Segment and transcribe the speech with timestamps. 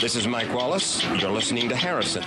[0.00, 1.04] This is Mike Wallace.
[1.20, 2.24] You're listening to Harrison.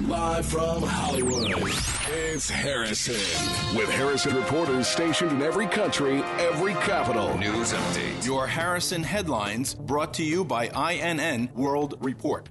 [0.00, 1.72] Live from Hollywood,
[2.08, 3.76] it's Harrison.
[3.76, 7.36] With Harrison reporters stationed in every country, every capital.
[7.36, 8.24] News update.
[8.24, 12.48] Your Harrison headlines brought to you by INN World Report.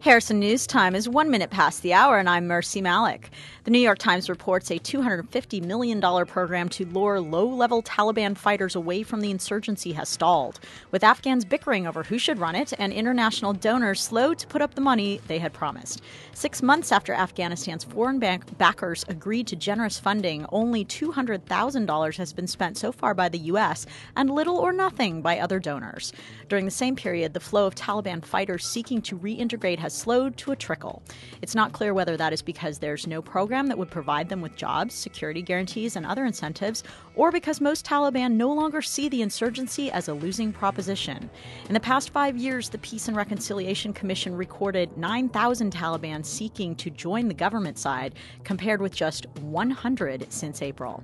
[0.00, 3.30] Harrison News Time is one minute past the hour, and I'm Mercy Malik.
[3.64, 8.76] The New York Times reports a $250 million program to lure low level Taliban fighters
[8.76, 10.60] away from the insurgency has stalled,
[10.90, 14.74] with Afghans bickering over who should run it and international donors slow to put up
[14.74, 16.02] the money they had promised.
[16.34, 22.46] Six months after Afghanistan's foreign bank backers agreed to generous funding, only $200,000 has been
[22.46, 23.86] spent so far by the U.S.
[24.14, 26.12] and little or nothing by other donors.
[26.50, 30.52] During the same period, the flow of Taliban fighters seeking to reintegrate has slowed to
[30.52, 31.02] a trickle.
[31.40, 34.56] It's not clear whether that is because there's no program that would provide them with
[34.56, 36.82] jobs, security guarantees, and other incentives,
[37.14, 41.30] or because most Taliban no longer see the insurgency as a losing proposition.
[41.68, 46.90] In the past five years, the Peace and Reconciliation Commission recorded 9,000 Taliban seeking to
[46.90, 51.02] join the government side, compared with just 100 since April.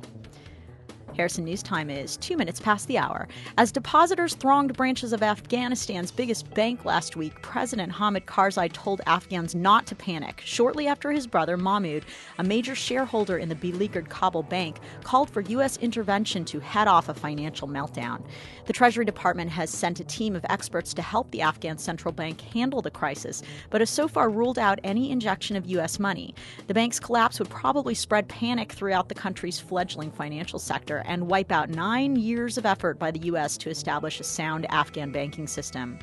[1.17, 3.29] Harrison News Time is two minutes past the hour.
[3.59, 9.55] As depositors thronged branches of Afghanistan's biggest bank last week, President Hamid Karzai told Afghans
[9.55, 10.43] not to panic.
[10.45, 12.05] Shortly after his brother Mahmoud,
[12.39, 15.77] a major shareholder in the beleaguered Kabul bank, called for U.S.
[15.79, 18.23] intervention to head off a financial meltdown.
[18.71, 22.41] The Treasury Department has sent a team of experts to help the Afghan central bank
[22.41, 25.99] handle the crisis, but has so far ruled out any injection of U.S.
[25.99, 26.37] money.
[26.69, 31.51] The bank's collapse would probably spread panic throughout the country's fledgling financial sector and wipe
[31.51, 33.57] out nine years of effort by the U.S.
[33.57, 35.99] to establish a sound Afghan banking system.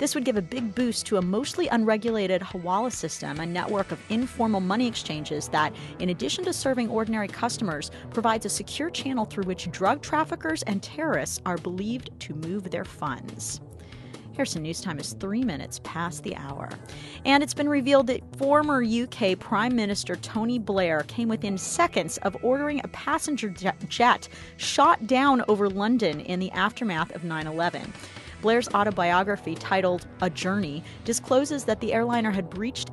[0.00, 4.00] This would give a big boost to a mostly unregulated Hawala system, a network of
[4.08, 9.44] informal money exchanges that, in addition to serving ordinary customers, provides a secure channel through
[9.44, 13.60] which drug traffickers and terrorists are believed to move their funds.
[14.34, 16.70] Harrison News Time is three minutes past the hour.
[17.26, 22.38] And it's been revealed that former UK Prime Minister Tony Blair came within seconds of
[22.42, 27.92] ordering a passenger jet shot down over London in the aftermath of 9 11.
[28.40, 32.90] Blair's autobiography, titled A Journey, discloses that the airliner had breached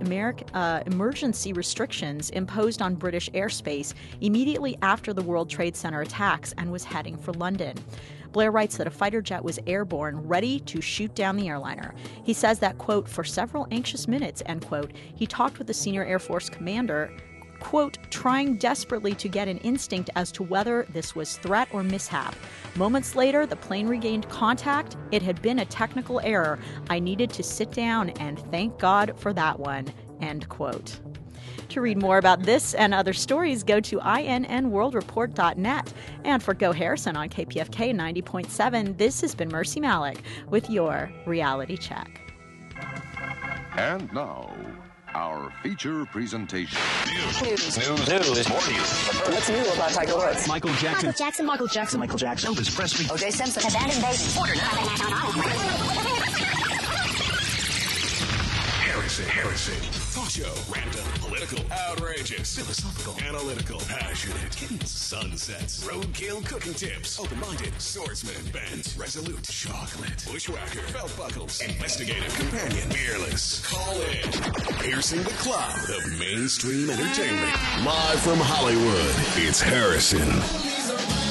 [0.53, 6.71] uh, emergency restrictions imposed on British airspace immediately after the World Trade Center attacks and
[6.71, 7.77] was heading for London.
[8.31, 11.93] Blair writes that a fighter jet was airborne, ready to shoot down the airliner.
[12.23, 16.05] He says that, quote, for several anxious minutes, end quote, he talked with the senior
[16.05, 17.11] Air Force commander
[17.59, 22.35] quote, trying desperately to get an instinct as to whether this was threat or mishap.
[22.75, 24.97] Moments later, the plane regained contact.
[25.11, 26.59] It had been a technical error.
[26.89, 29.87] I needed to sit down and thank God for that one,
[30.21, 30.99] end quote.
[31.69, 35.93] To read more about this and other stories, go to innworldreport.net.
[36.23, 41.77] And for Go Harrison on KPFK 90.7, this has been Mercy Malik with your reality
[41.77, 42.21] check.
[43.75, 44.55] And now,
[45.13, 46.79] our feature presentation.
[47.07, 47.41] News.
[47.41, 47.77] News.
[47.77, 48.07] News.
[48.09, 48.49] News.
[48.49, 49.07] More news.
[49.27, 50.47] What's new about Tiger Woods?
[50.47, 51.07] Michael Jackson.
[51.07, 51.45] Michael Jackson.
[51.45, 51.99] Michael Jackson.
[51.99, 52.53] Michael Jackson.
[52.53, 53.05] Elvis Presley.
[53.13, 53.31] O.J.
[53.31, 53.63] Simpson.
[53.67, 54.23] Abandoned baby.
[54.37, 54.53] Order
[58.83, 59.25] Harrison.
[59.25, 59.86] Harrison.
[60.17, 60.53] Talk show.
[60.73, 61.05] Random.
[61.21, 61.59] Political.
[61.71, 62.57] Outrageous.
[62.57, 63.13] Philosophical.
[63.23, 63.79] Analytical.
[63.81, 64.51] Passionate.
[64.55, 64.83] Hidden.
[64.83, 65.87] Sunsets.
[65.87, 67.19] Roadkill cooking tips.
[67.19, 67.79] Open-minded.
[67.79, 68.33] Swordsman.
[68.51, 68.95] Bent.
[68.97, 69.43] Resolute.
[69.43, 70.25] Chocolate.
[70.25, 70.91] Bushwhacker.
[70.91, 71.61] Belt buckles.
[71.61, 72.33] Investigative.
[72.33, 72.89] Companion.
[72.89, 73.63] Fearless.
[73.63, 74.31] Call in.
[74.79, 77.53] Piercing the cloud of mainstream entertainment.
[77.85, 81.26] Live from Hollywood, it's Harrison.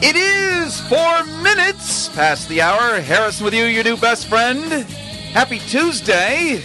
[0.00, 3.00] It is four minutes past the hour.
[3.00, 4.70] Harrison with you, your new best friend.
[5.32, 6.62] Happy Tuesday.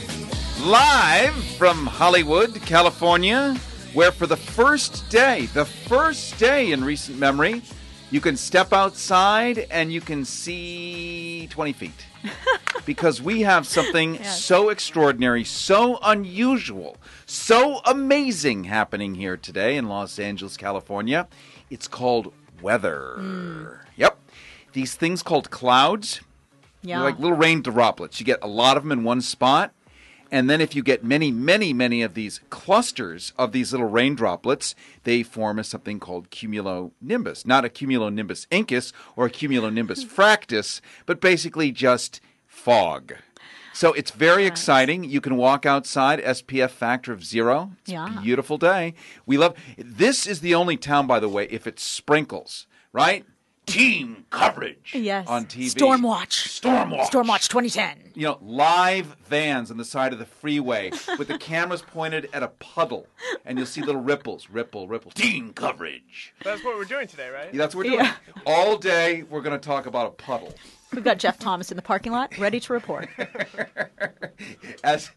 [0.61, 3.55] Live from Hollywood, California,
[3.94, 7.61] where for the first day, the first day in recent memory,
[8.11, 12.05] you can step outside and you can see 20 feet.
[12.85, 14.44] because we have something Yes.
[14.44, 21.27] so extraordinary, so unusual, so amazing happening here today in Los Angeles, California.
[21.69, 22.31] It's called
[22.63, 23.15] weather.
[23.18, 23.65] Hmm.
[23.98, 24.18] Yep.
[24.74, 26.21] These things called clouds,
[26.81, 27.01] Yeah.
[27.04, 28.19] like little rain droplets.
[28.19, 29.71] You get a lot of them in one spot.
[30.31, 34.15] And then if you get many, many, many of these clusters of these little rain
[34.15, 34.74] droplets,
[35.04, 37.45] they form a something called cumulonimbus.
[37.45, 43.13] Not a cumulonimbus incus or a cumulonimbus fractus, but basically just fog.
[43.74, 45.04] So it's very exciting.
[45.04, 47.72] You can walk outside, SPF factor of zero.
[47.81, 48.20] It's Yeah.
[48.20, 48.94] a beautiful day.
[49.25, 53.25] We love this is the only town, by the way, if it sprinkles, right?
[53.66, 55.25] team coverage Yes.
[55.25, 55.70] on TV.
[55.74, 56.60] Stormwatch.
[56.62, 57.10] Stormwatch.
[57.10, 58.12] Stormwatch 2010.
[58.14, 62.44] You know, live vans on the side of the freeway with the cameras pointed at
[62.44, 63.08] a puddle,
[63.46, 65.12] and you'll see little ripples, ripple, ripple.
[65.12, 66.34] Team coverage.
[66.44, 67.54] That's what we're doing today, right?
[67.54, 68.04] Yeah, that's what we're doing.
[68.06, 68.16] Yeah.
[68.46, 70.54] All day, we're going to talk about a puddle.
[70.94, 73.10] We've got Jeff Thomas in the parking lot, ready to report.
[74.84, 75.12] As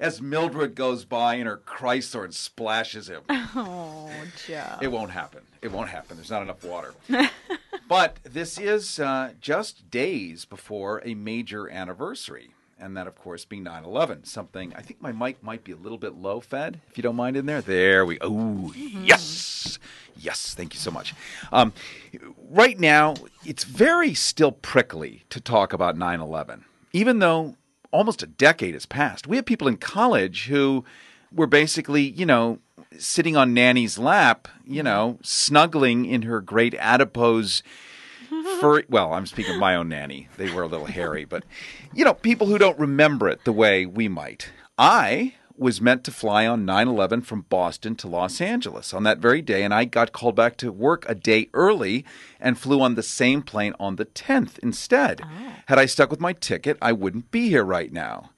[0.00, 3.22] as Mildred goes by in her Chrysler and splashes him.
[3.56, 4.10] Oh,
[4.46, 4.82] Jeff.
[4.82, 5.42] It won't happen.
[5.62, 6.16] It won't happen.
[6.16, 6.92] There's not enough water.
[7.88, 12.53] but this is uh, just days before a major anniversary.
[12.78, 14.24] And that, of course, being 9 11.
[14.24, 17.16] Something, I think my mic might be a little bit low fed, if you don't
[17.16, 17.60] mind in there.
[17.60, 19.78] There we Oh, yes.
[20.16, 20.54] Yes.
[20.54, 21.14] Thank you so much.
[21.52, 21.72] Um,
[22.50, 27.56] right now, it's very still prickly to talk about 9 11, even though
[27.90, 29.26] almost a decade has passed.
[29.26, 30.84] We have people in college who
[31.32, 32.58] were basically, you know,
[32.98, 37.62] sitting on Nanny's lap, you know, snuggling in her great adipose
[38.60, 38.84] furry.
[38.88, 40.28] Well, I'm speaking of my own nanny.
[40.36, 41.44] They were a little hairy, but,
[41.92, 44.50] you know, people who don't remember it the way we might.
[44.78, 49.18] I was meant to fly on 9 11 from Boston to Los Angeles on that
[49.18, 52.04] very day, and I got called back to work a day early
[52.40, 55.20] and flew on the same plane on the 10th instead.
[55.66, 58.30] Had I stuck with my ticket, I wouldn't be here right now.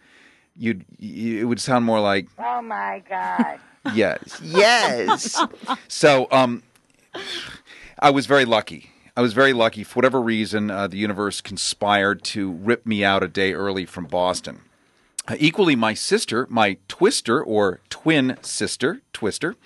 [0.59, 3.61] You'd, you, it would sound more like, Oh my God.
[3.95, 4.41] Yes.
[4.43, 5.41] Yes.
[5.87, 6.65] so, um,
[8.01, 8.91] I was very lucky.
[9.17, 9.83] I was very lucky.
[9.83, 14.05] For whatever reason, uh, the universe conspired to rip me out a day early from
[14.05, 14.61] Boston.
[15.27, 19.57] Uh, equally, my sister, my twister or twin sister, Twister,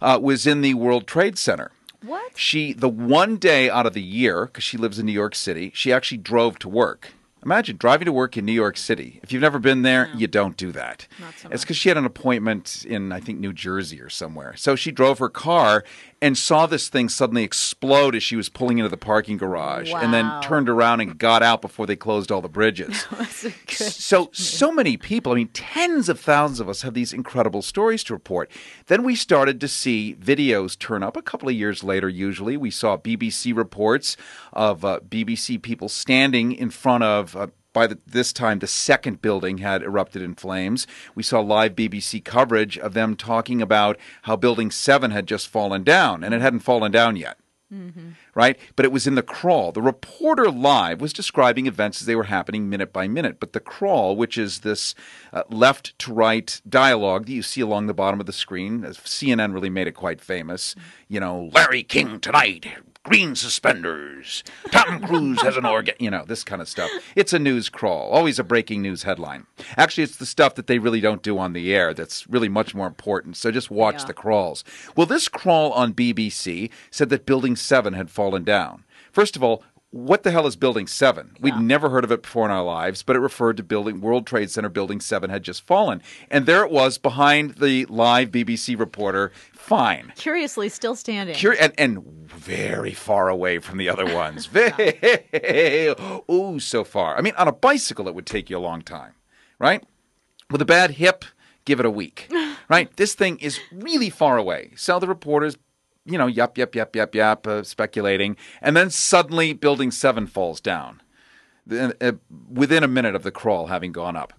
[0.00, 1.72] uh, was in the World Trade Center.
[2.02, 2.38] What?
[2.38, 5.72] She, the one day out of the year, because she lives in New York City,
[5.74, 7.08] she actually drove to work.
[7.44, 9.20] Imagine driving to work in New York City.
[9.22, 11.06] If you've never been there, you don't do that.
[11.20, 14.54] Not so it's because she had an appointment in, I think, New Jersey or somewhere.
[14.56, 15.84] So she drove her car
[16.24, 20.14] and saw this thing suddenly explode as she was pulling into the parking garage and
[20.14, 23.04] then turned around and got out before they closed all the bridges.
[23.10, 23.92] That's a good.
[23.92, 28.02] So, so many people, I mean, tens of thousands of us have these incredible stories
[28.04, 28.50] to report.
[28.86, 32.56] Then we started to see videos turn up a couple of years later, usually.
[32.56, 34.16] We saw BBC reports
[34.54, 37.36] of uh, BBC people standing in front of.
[37.36, 40.86] Uh, by the, this time, the second building had erupted in flames.
[41.14, 45.84] We saw live BBC coverage of them talking about how Building 7 had just fallen
[45.84, 47.36] down, and it hadn't fallen down yet
[48.34, 48.58] right?
[48.76, 49.72] But it was in the crawl.
[49.72, 53.40] The reporter live was describing events as they were happening minute by minute.
[53.40, 54.94] But the crawl, which is this
[55.32, 58.98] uh, left to right dialogue that you see along the bottom of the screen, as
[58.98, 60.74] CNN really made it quite famous.
[61.08, 62.66] You know, Larry King tonight.
[63.04, 64.42] Green suspenders.
[64.70, 65.94] Tom Cruise has an organ.
[65.98, 66.90] You know, this kind of stuff.
[67.14, 69.46] It's a news crawl, always a breaking news headline.
[69.76, 72.74] Actually, it's the stuff that they really don't do on the air that's really much
[72.74, 73.36] more important.
[73.36, 74.06] So just watch Yeah.
[74.06, 74.64] the crawls.
[74.96, 78.84] Well, this crawl on BBC said that Building 7 had fallen down.
[79.12, 79.62] First of all,
[79.94, 81.36] what the hell is Building 7?
[81.38, 84.26] We'd never heard of it before in our lives, but it referred to building World
[84.26, 86.02] Trade Center Building 7 had just fallen.
[86.28, 89.30] And there it was behind the live BBC reporter.
[89.52, 90.12] Fine.
[90.16, 91.36] Curiously, still standing.
[91.36, 94.48] Cur- and, and very far away from the other ones.
[96.28, 97.16] Ooh, so far.
[97.16, 99.12] I mean, on a bicycle, it would take you a long time,
[99.60, 99.84] right?
[100.50, 101.24] With a bad hip,
[101.64, 102.28] give it a week,
[102.68, 102.94] right?
[102.96, 104.72] This thing is really far away.
[104.74, 105.56] So the reporters,
[106.06, 108.36] you know, yup, yup, yup, yup, yup, uh, speculating.
[108.60, 111.00] And then suddenly Building 7 falls down
[111.70, 112.12] uh,
[112.50, 114.32] within a minute of the crawl having gone up.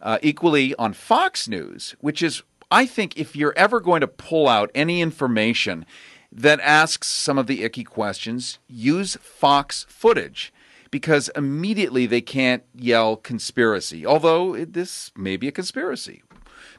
[0.00, 4.48] Uh, equally on Fox News, which is, I think, if you're ever going to pull
[4.48, 5.84] out any information
[6.32, 10.52] that asks some of the icky questions, use Fox footage.
[10.90, 16.22] Because immediately they can't yell conspiracy, although it, this may be a conspiracy.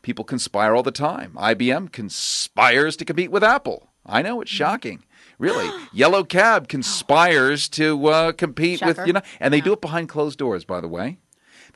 [0.01, 1.31] People conspire all the time.
[1.37, 3.90] IBM conspires to compete with Apple.
[4.11, 5.03] I know it's shocking.
[5.39, 10.07] Really, Yellow Cab conspires to uh, compete with you know, and they do it behind
[10.07, 10.65] closed doors.
[10.65, 11.17] By the way,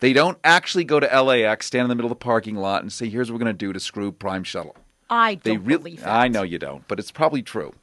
[0.01, 2.93] they don't actually go to LAX, stand in the middle of the parking lot, and
[2.93, 4.75] say, "Here's what we're going to do to screw Prime Shuttle."
[5.09, 6.09] I They don't really, believe that.
[6.09, 7.73] I know you don't, but it's probably true.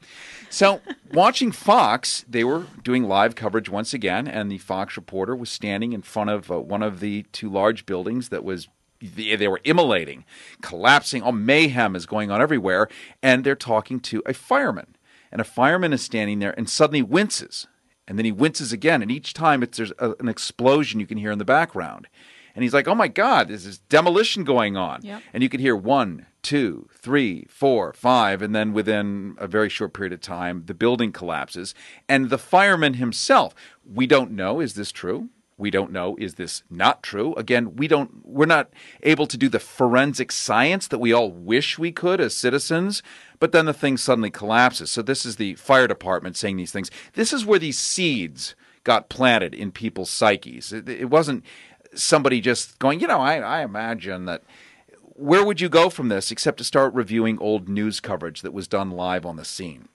[0.49, 0.81] So,
[1.11, 5.93] watching Fox, they were doing live coverage once again, and the Fox reporter was standing
[5.93, 8.67] in front of uh, one of the two large buildings that was.
[9.03, 10.23] They they were immolating,
[10.61, 11.21] collapsing.
[11.21, 12.87] All mayhem is going on everywhere,
[13.21, 14.95] and they're talking to a fireman,
[15.31, 17.67] and a fireman is standing there and suddenly winces,
[18.07, 21.17] and then he winces again, and each time it's there's a, an explosion you can
[21.17, 22.07] hear in the background,
[22.55, 25.21] and he's like, "Oh my God, there's this demolition going on," Yep.
[25.33, 29.93] and you could hear one, two, three, four, five, and then within a very short
[29.93, 31.75] period of time, the building collapses.
[32.07, 33.53] And the fireman himself,
[33.85, 35.29] we don't know, is this true?
[35.63, 37.33] We don't know is this not true?
[37.35, 41.79] Again, we don't we're not able to do the forensic science that we all wish
[41.79, 43.01] we could as citizens,
[43.39, 44.91] but then the thing suddenly collapses.
[44.91, 46.91] So this is the fire department saying these things.
[47.13, 50.73] This is where these seeds got planted in people's psyches.
[50.73, 51.45] It, it wasn't
[51.95, 54.43] somebody just going, you know, I, I imagine that
[55.15, 58.67] where would you go from this except to start reviewing old news coverage that was
[58.67, 59.87] done live on the scene?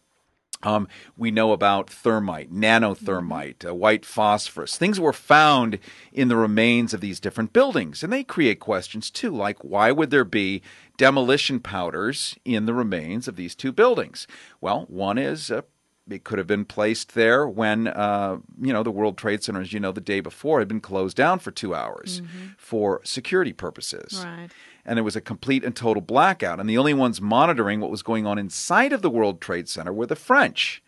[0.62, 4.76] Um, we know about thermite, nanothermite, uh, white phosphorus.
[4.76, 5.78] Things were found
[6.12, 10.10] in the remains of these different buildings, and they create questions too, like why would
[10.10, 10.62] there be
[10.96, 14.26] demolition powders in the remains of these two buildings?
[14.60, 15.62] Well, one is uh,
[16.10, 19.72] it could have been placed there when uh, you know the World Trade Center, as
[19.72, 22.22] you know, the day before had been closed down for two hours
[22.56, 24.48] for security purposes Right.
[24.88, 26.58] And it was a complete and total blackout.
[26.58, 29.92] And the only ones monitoring what was going on inside of the World Trade Center
[29.92, 30.82] were the French.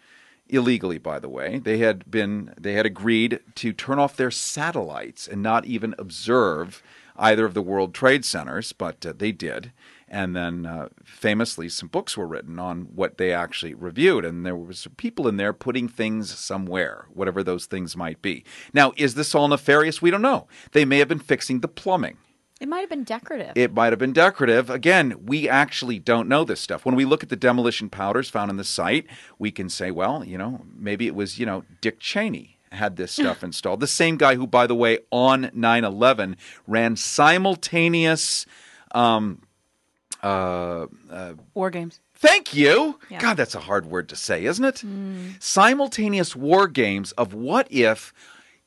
[0.48, 5.28] Illegally, by the way, they had been they had agreed to turn off their satellites
[5.28, 6.82] and not even observe
[7.16, 9.70] either of the World Trade Centers, but uh, they did.
[10.08, 14.56] And then, uh, famously, some books were written on what they actually reviewed, and there
[14.56, 18.42] was people in there putting things somewhere, whatever those things might be.
[18.72, 20.02] Now, is this all nefarious?
[20.02, 20.48] We don't know.
[20.72, 22.16] They may have been fixing the plumbing.
[22.60, 23.52] It might have been decorative.
[23.56, 24.68] It might have been decorative.
[24.68, 26.84] Again, we actually don't know this stuff.
[26.84, 29.06] When we look at the demolition powders found in the site,
[29.38, 33.12] we can say, well, you know, maybe it was, you know, Dick Cheney had this
[33.20, 33.80] stuff installed.
[33.80, 36.36] The same guy who, by the way, on 9 11
[36.66, 38.44] ran simultaneous.
[38.92, 39.40] Um,
[40.22, 42.00] uh, uh, War games.
[42.14, 43.00] Thank you.
[43.08, 43.20] Yeah.
[43.20, 44.84] God, that's a hard word to say, isn't it?
[45.42, 48.12] Simultaneous war games of what if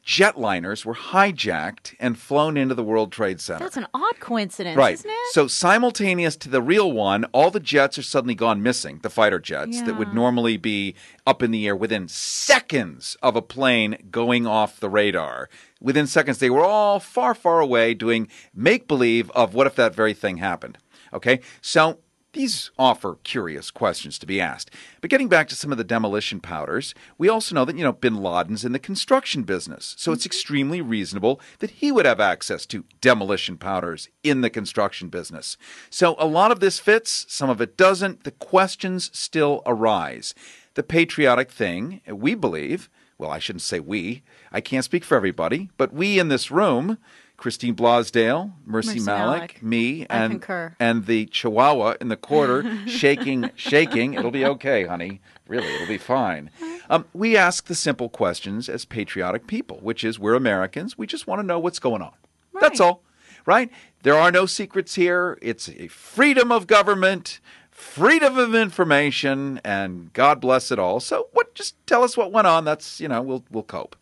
[0.05, 3.63] jetliners were hijacked and flown into the World Trade Center.
[3.63, 4.95] That's an odd coincidence, Right.
[4.95, 5.15] isn't it?
[5.31, 9.39] So simultaneous to the real one, all the jets are suddenly gone missing, the fighter
[9.39, 10.95] jets that would normally be
[11.25, 15.49] up in the air within seconds of a plane going off the radar.
[15.81, 19.95] Within seconds, they were all far, far away doing make believe of what if that
[19.95, 20.77] very thing happened.
[21.13, 21.39] Okay?
[21.61, 21.99] So
[22.33, 24.71] these offer curious questions to be asked.
[25.01, 27.93] But getting back to some of the demolition powders, we also know that, you know,
[27.93, 29.95] bin Laden's in the construction business.
[29.97, 30.27] So it's mm-hmm.
[30.27, 35.57] extremely reasonable that he would have access to demolition powders in the construction business.
[35.89, 38.23] So a lot of this fits, some of it doesn't.
[38.23, 40.33] The questions still arise.
[40.73, 45.69] The patriotic thing, we believe, well, I shouldn't say we, I can't speak for everybody,
[45.77, 46.97] but we in this room,
[47.37, 49.63] Christine Blasdale, Mercy, Mercy Malik, Malik.
[49.63, 50.45] me, and
[50.79, 54.13] and the chihuahua in the corner shaking, shaking.
[54.13, 55.19] It'll be okay, honey.
[55.47, 56.49] Really, it'll be fine.
[56.89, 60.97] Um, we ask the simple questions as patriotic people, which is we're Americans.
[60.97, 62.13] We just want to know what's going on.
[62.61, 63.01] That's all,
[63.45, 63.69] right?
[64.03, 65.37] There are no secrets here.
[65.41, 67.39] It's a freedom of government,
[67.71, 70.99] freedom of information, and God bless it all.
[70.99, 71.55] So, what?
[71.55, 72.63] Just tell us what went on.
[72.63, 73.95] That's you know, we'll we'll cope.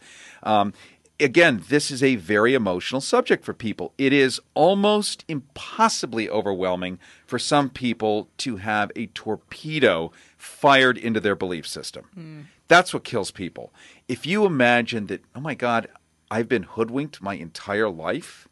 [0.43, 0.73] Um,
[1.21, 3.93] again, this is a very emotional subject for people.
[3.97, 11.35] It is almost impossibly overwhelming for some people to have a torpedo fired into their
[11.35, 12.05] belief system.
[12.13, 12.41] Hmm.
[12.67, 13.73] That's what kills people.
[14.07, 15.87] If you imagine that, oh my God,
[16.29, 18.47] I've been hoodwinked my entire life.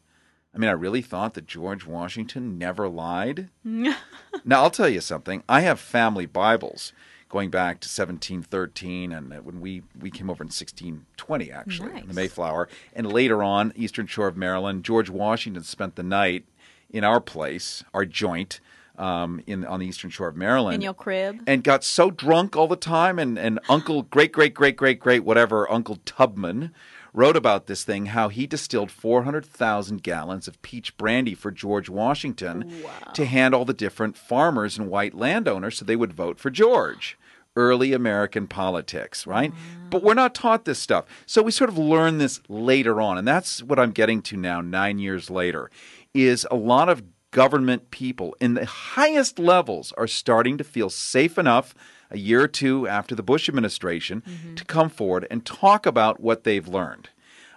[0.54, 3.48] I mean, I really thought that George Washington never lied.
[3.64, 5.42] now, I'll tell you something.
[5.48, 6.92] I have family Bibles
[7.30, 12.12] going back to 1713 and when we, we came over in 1620, actually, in the
[12.14, 12.68] Mayflower.
[12.92, 16.44] And later on, Eastern Shore of Maryland, George Washington spent the night
[16.90, 18.60] in our place, our joint.
[18.98, 21.40] Um, in on the eastern shore of Maryland, In your crib.
[21.46, 23.18] and got so drunk all the time.
[23.18, 26.74] And, and Uncle, great, great, great, great, great, whatever, Uncle Tubman
[27.14, 32.70] wrote about this thing how he distilled 400,000 gallons of peach brandy for George Washington
[33.14, 37.16] to hand all the different farmers and white landowners so they would vote for George.
[37.56, 39.52] Early American politics, right?
[39.52, 39.90] Mm.
[39.90, 41.04] But we're not taught this stuff.
[41.26, 43.18] So we sort of learn this later on.
[43.18, 45.70] And that's what I'm getting to now, nine years later,
[46.14, 51.38] is a lot of government people in the highest levels are starting to feel safe
[51.38, 51.74] enough
[52.10, 54.54] a year or two after the Bush administration mm-hmm.
[54.56, 57.10] to come forward and talk about what they've learned.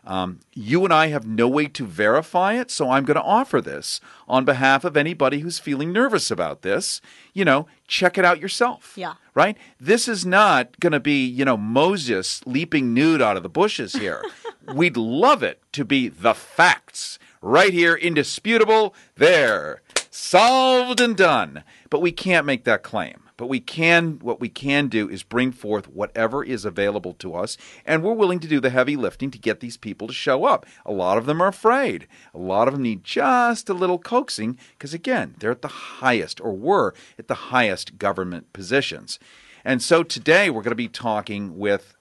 [0.06, 3.62] Um, you and I have no way to verify it, so I'm going to offer
[3.62, 7.00] this on behalf of anybody who's feeling nervous about this.
[7.34, 8.94] You know, check it out yourself.
[8.98, 9.14] Yeah.
[9.34, 9.58] Right?
[9.80, 13.94] This is not going to be, you know, Moses leaping nude out of the bushes
[13.94, 14.24] here.
[14.74, 21.64] We'd love it to be the facts right here, indisputable, there, solved and done.
[21.90, 23.23] But we can't make that claim.
[23.36, 27.58] But we can, what we can do is bring forth whatever is available to us,
[27.86, 30.66] and we're willing to do the heavy lifting to get these people to show up.
[30.86, 32.08] A lot of them are afraid.
[32.34, 36.40] A lot of them need just a little coaxing, because again, they're at the highest,
[36.42, 39.20] or were at the highest government positions.
[39.66, 41.96] And so today we're going to be talking with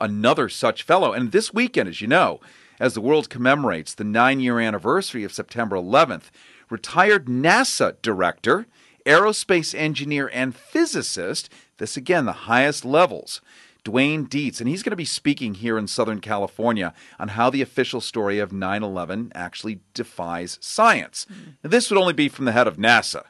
[0.00, 1.12] another such fellow.
[1.12, 2.40] And this weekend, as you know,
[2.80, 6.30] as the world commemorates the nine year anniversary of September 11th.
[6.68, 8.66] Retired NASA director,
[9.04, 13.40] aerospace engineer, and physicist, this again, the highest levels.
[13.84, 17.62] Dwaine Deets, and he's going to be speaking here in Southern California on how the
[17.62, 21.26] official story of 9 11 actually defies science.
[21.64, 23.24] Now, this would only be from the head of NASA.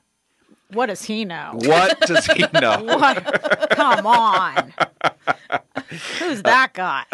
[0.70, 1.52] What does he know?
[1.54, 2.82] What does he know?
[2.82, 3.70] What?
[3.70, 4.74] Come on.
[6.18, 7.04] Who's that guy?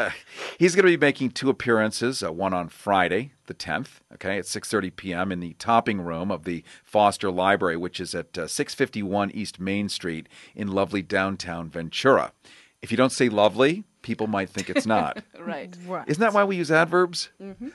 [0.59, 4.45] He's going to be making two appearances, uh, one on Friday, the 10th, okay, at
[4.45, 5.33] 6:30 p.m.
[5.33, 9.89] in the topping room of the Foster Library, which is at uh, 651 East Main
[9.89, 12.33] Street in lovely downtown Ventura.
[12.81, 15.23] If you don't say lovely, people might think it's not.
[15.87, 16.09] right.
[16.09, 17.29] Isn't that why we use adverbs?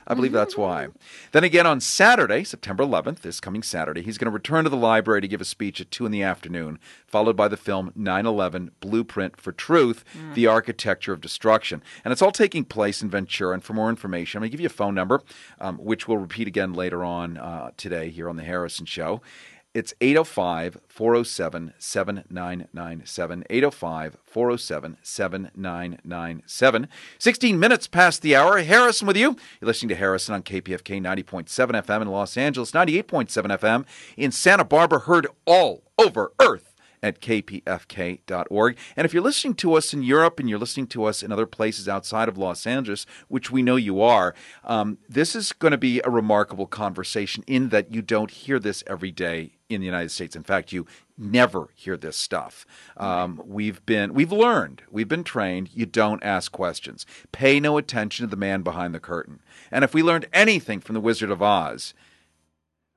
[0.04, 0.88] I believe that's why.
[1.30, 4.76] Then again on Saturday, September 11th, this coming Saturday, he's going to return to the
[4.76, 8.26] library to give a speech at 2 in the afternoon, followed by the film 9
[8.26, 11.80] 11 Blueprint for Truth The Architecture of Destruction.
[12.04, 13.54] And it's all taking place in Ventura.
[13.54, 15.22] And for more information, I'm going to give you a phone number,
[15.60, 19.22] um, which we'll repeat again later on uh, today here on The Harrison Show.
[19.74, 23.44] It's 805 407 7997.
[23.50, 26.88] 805 407 7997.
[27.18, 28.62] 16 minutes past the hour.
[28.62, 29.36] Harrison with you.
[29.60, 31.46] You're listening to Harrison on KPFK 90.7
[31.84, 33.84] FM in Los Angeles, 98.7 FM
[34.16, 36.73] in Santa Barbara, heard all over Earth
[37.04, 38.78] at kpfk.org.
[38.96, 41.44] And if you're listening to us in Europe and you're listening to us in other
[41.44, 44.34] places outside of Los Angeles, which we know you are,
[44.64, 48.82] um, this is going to be a remarkable conversation in that you don't hear this
[48.86, 50.34] every day in the United States.
[50.34, 50.86] In fact, you
[51.18, 52.64] never hear this stuff.
[52.96, 55.68] Um, we've been, we've learned, we've been trained.
[55.74, 57.04] You don't ask questions.
[57.32, 59.40] Pay no attention to the man behind the curtain.
[59.70, 61.92] And if we learned anything from the Wizard of Oz,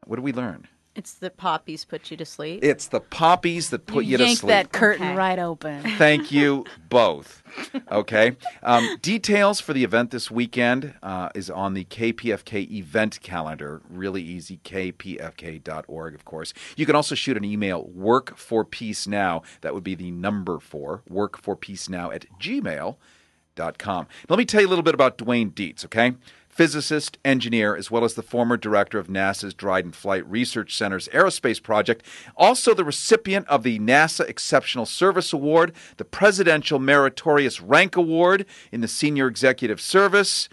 [0.05, 0.69] what did we learn?
[0.97, 2.63] It's the poppies put you to sleep.
[2.63, 4.49] It's the poppies that put you, to yank sleep.
[4.49, 5.15] that curtain Okay.
[5.15, 5.83] right open.
[5.97, 7.43] Thank you both.
[7.91, 8.35] Okay.
[8.63, 13.81] Um, details for the event this weekend uh, is on the KPFK event calendar.
[13.89, 14.59] Really easy.
[14.63, 16.53] KPFK.org, of course.
[16.75, 19.43] You can also shoot an email, work for peace now.
[19.61, 24.07] That would be the number four, work for peace now at gmail.com.
[24.29, 26.13] Let me tell you a little bit about Dwaine Deets, okay?
[26.57, 31.61] Physicist, engineer, as well as the former director of NASA's Dryden Flight Research Center's aerospace
[31.61, 32.03] project,
[32.35, 38.81] also the recipient of the NASA Exceptional Service Award, the Presidential Meritorious Rank Award in
[38.81, 40.49] the Senior Executive Service.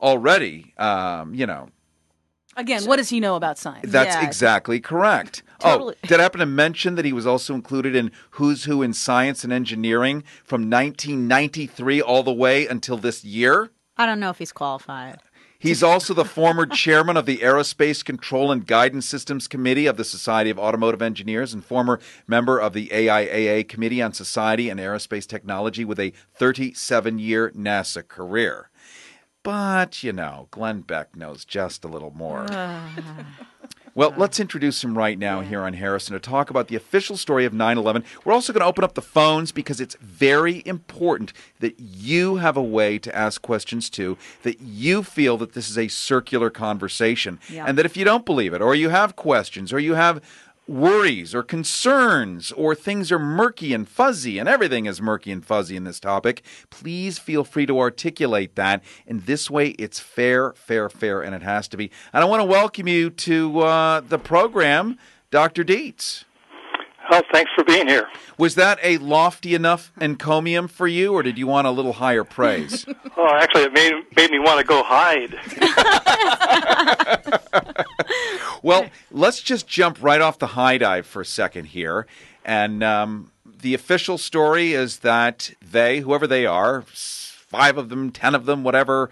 [0.00, 1.68] Already, um, you know,
[2.56, 3.90] Again, what does he know about science?
[3.90, 4.24] that's Yeah.
[4.24, 5.42] exactly correct.
[5.58, 5.96] Totally.
[6.04, 8.92] Oh, did I happen to mention that he was also included in Who's Who in
[8.92, 13.72] Science and Engineering from 1993 all the way until this year?
[13.96, 15.18] I don't know if he's qualified.
[15.58, 20.04] He's also the former chairman of the Aerospace Control and Guidance Systems Committee of the
[20.04, 25.26] Society of Automotive Engineers and former member of the AIAA Committee on Society and Aerospace
[25.26, 28.70] Technology with a 37 year NASA career.
[29.42, 32.46] But, you know, Glenn Beck knows just a little more.
[32.50, 33.46] Ah.
[33.96, 37.16] Well, uh, let's introduce him right now here on Harrison to talk about the official
[37.16, 38.04] story of 9 11.
[38.24, 42.56] We're also going to open up the phones because it's very important that you have
[42.56, 47.38] a way to ask questions too, that you feel that this is a circular conversation.
[47.48, 47.64] Yeah.
[47.66, 50.20] And that if you don't believe it, or you have questions, or you have
[50.66, 55.76] worries or concerns, or things are murky and fuzzy, and everything is murky and fuzzy
[55.76, 58.82] in this topic, please feel free to articulate that.
[59.06, 61.90] And this way, it's fair, fair, fair, and it has to be.
[62.12, 64.98] And I want to welcome you to uh, the program,
[65.30, 65.64] Dr.
[65.64, 66.24] Deets.
[67.10, 68.08] Oh, thanks for being here.
[68.38, 72.24] Was that a lofty enough encomium for you, or did you want a little higher
[72.24, 72.86] praise?
[73.16, 75.38] Oh, actually, it made made me want to go hide.
[78.64, 82.06] Well, let's just jump right off the high dive for a second here.
[82.46, 88.34] And um, the official story is that they, whoever they are, five of them, ten
[88.34, 89.10] of them, whatever,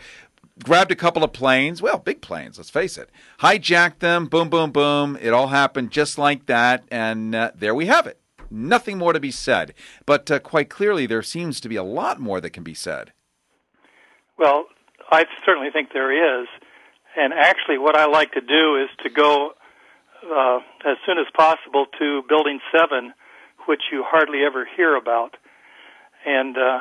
[0.64, 3.10] grabbed a couple of planes, well, big planes, let's face it,
[3.40, 5.18] hijacked them, boom, boom, boom.
[5.20, 6.84] It all happened just like that.
[6.90, 8.18] And uh, there we have it.
[8.50, 9.74] Nothing more to be said.
[10.06, 13.12] But uh, quite clearly, there seems to be a lot more that can be said.
[14.38, 14.64] Well,
[15.10, 16.48] I certainly think there is.
[17.16, 19.52] And actually, what I like to do is to go
[20.24, 23.12] uh, as soon as possible to Building 7,
[23.66, 25.36] which you hardly ever hear about.
[26.24, 26.78] And uh,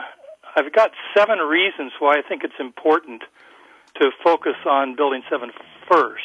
[0.55, 3.23] I've got seven reasons why I think it's important
[3.99, 5.51] to focus on Building 7
[5.89, 6.23] first.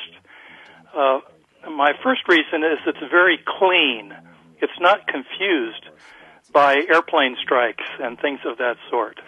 [0.94, 1.20] Uh,
[1.70, 4.14] my first reason is it's very clean.
[4.60, 5.84] It's not confused
[6.52, 9.18] by airplane strikes and things of that sort.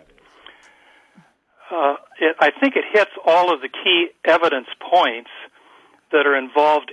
[1.70, 5.30] Uh, it, I think it hits all of the key evidence points
[6.12, 6.90] that are involved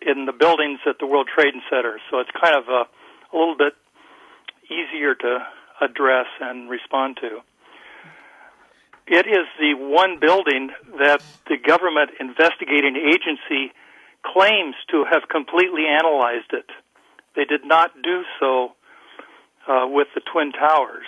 [0.00, 1.98] in the buildings at the World Trade Center.
[2.10, 2.84] So it's kind of a,
[3.34, 3.72] a little bit
[4.70, 5.38] easier to
[5.80, 7.40] address and respond to.
[9.06, 13.72] it is the one building that the government investigating agency
[14.24, 16.66] claims to have completely analyzed it.
[17.34, 18.72] They did not do so
[19.66, 21.06] uh, with the Twin Towers.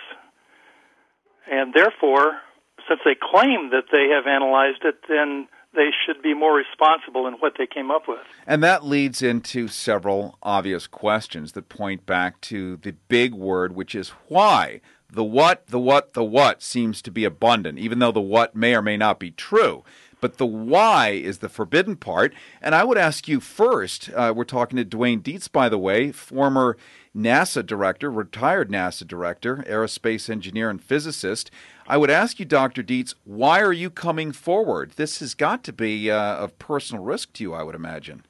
[1.51, 2.41] And therefore,
[2.91, 7.35] since they claim that they have analyzed it, then they should be more responsible in
[7.35, 8.19] what they came up with.
[8.47, 13.95] And that leads into several obvious questions that point back to the big word, which
[13.95, 14.81] is why.
[15.13, 18.75] The what, the what, the what seems to be abundant, even though the what may
[18.75, 19.85] or may not be true.
[20.21, 22.35] But the why is the forbidden part.
[22.61, 26.13] And I would ask you first uh, we're talking to Dwaine Deets, by the way,
[26.13, 26.77] former
[27.17, 31.51] NASA director, retired NASA director, aerospace engineer, and physicist.
[31.87, 32.83] I would ask you, Dr.
[32.83, 34.93] Deets, why are you coming forward?
[34.93, 38.23] This has got to be uh, of personal risk to you, I would imagine.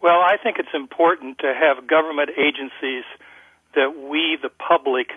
[0.00, 3.04] Well, I think it's important to have government agencies
[3.74, 5.08] that we, the public,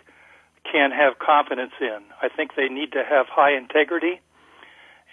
[0.69, 1.99] can have confidence in.
[2.21, 4.21] I think they need to have high integrity.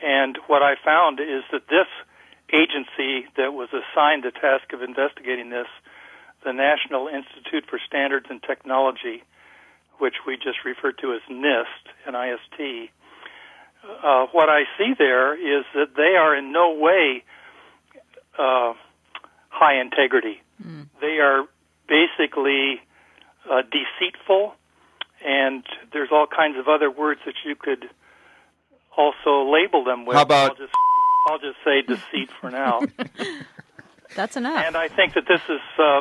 [0.02, 1.87] And what I found is that this
[2.52, 5.66] agency that was assigned the task of investigating this,
[6.44, 9.22] the National Institute for Standards and Technology,
[9.98, 12.90] which we just refer to as NIST, N-I-S-T,
[14.02, 17.24] uh, what I see there is that they are in no way
[18.38, 18.74] uh,
[19.48, 20.42] high integrity.
[20.64, 20.88] Mm.
[21.00, 21.44] They are
[21.88, 22.80] basically
[23.48, 24.54] uh, deceitful,
[25.24, 27.88] and there's all kinds of other words that you could
[28.98, 30.16] also label them with.
[30.16, 30.50] How about?
[30.50, 30.74] I'll just,
[31.28, 32.80] I'll just say deceit for now.
[34.14, 34.64] That's enough.
[34.66, 36.00] And I think that this is uh,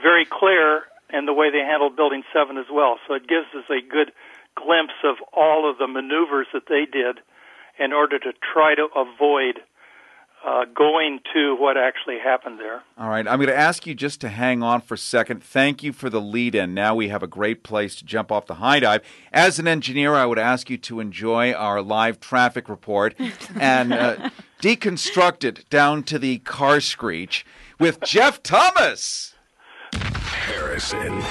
[0.00, 2.98] very clear and the way they handled Building 7 as well.
[3.06, 4.12] So it gives us a good
[4.54, 7.20] glimpse of all of the maneuvers that they did
[7.78, 9.60] in order to try to avoid
[10.46, 12.82] uh, going to what actually happened there.
[12.96, 13.26] All right.
[13.26, 15.42] I'm going to ask you just to hang on for a second.
[15.42, 16.74] Thank you for the lead in.
[16.74, 19.02] Now we have a great place to jump off the high dive.
[19.32, 23.14] As an engineer, I would ask you to enjoy our live traffic report
[23.60, 24.30] and uh,
[24.62, 27.44] deconstruct it down to the car screech
[27.78, 29.34] with Jeff Thomas.
[29.92, 31.22] Harrison.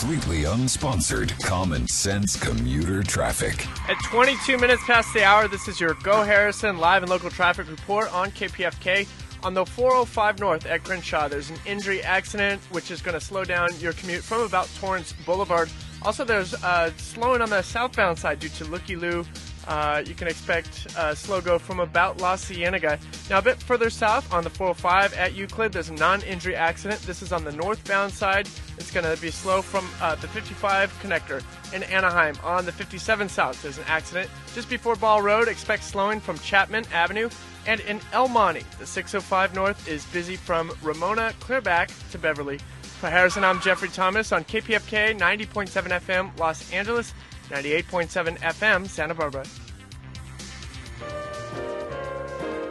[0.00, 3.64] Completely unsponsored, common sense commuter traffic.
[3.88, 7.70] At 22 minutes past the hour, this is your Go Harrison live and local traffic
[7.70, 9.06] report on KPFK.
[9.44, 13.44] On the 405 North at Crenshaw, there's an injury accident which is going to slow
[13.44, 15.70] down your commute from about Torrance Boulevard.
[16.02, 19.24] Also, there's uh, slowing on the southbound side due to Looky Loo
[19.66, 22.98] uh, you can expect a slow go from about La Cienega.
[23.30, 27.00] Now, a bit further south on the 405 at Euclid, there's a non injury accident.
[27.02, 28.48] This is on the northbound side.
[28.78, 31.42] It's going to be slow from uh, the 55 connector.
[31.72, 34.30] In Anaheim, on the 57 south, there's an accident.
[34.54, 37.28] Just before Ball Road, expect slowing from Chapman Avenue.
[37.66, 42.58] And in El Monte, the 605 north is busy from Ramona clear back to Beverly.
[43.00, 47.12] For Harrison, I'm Jeffrey Thomas on KPFK 90.7 FM Los Angeles
[47.50, 49.44] 98.7 FM, Santa Barbara.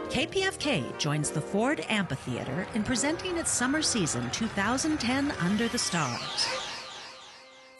[0.08, 6.46] KPFK joins the Ford Amphitheater in presenting its summer season 2010 Under the Stars.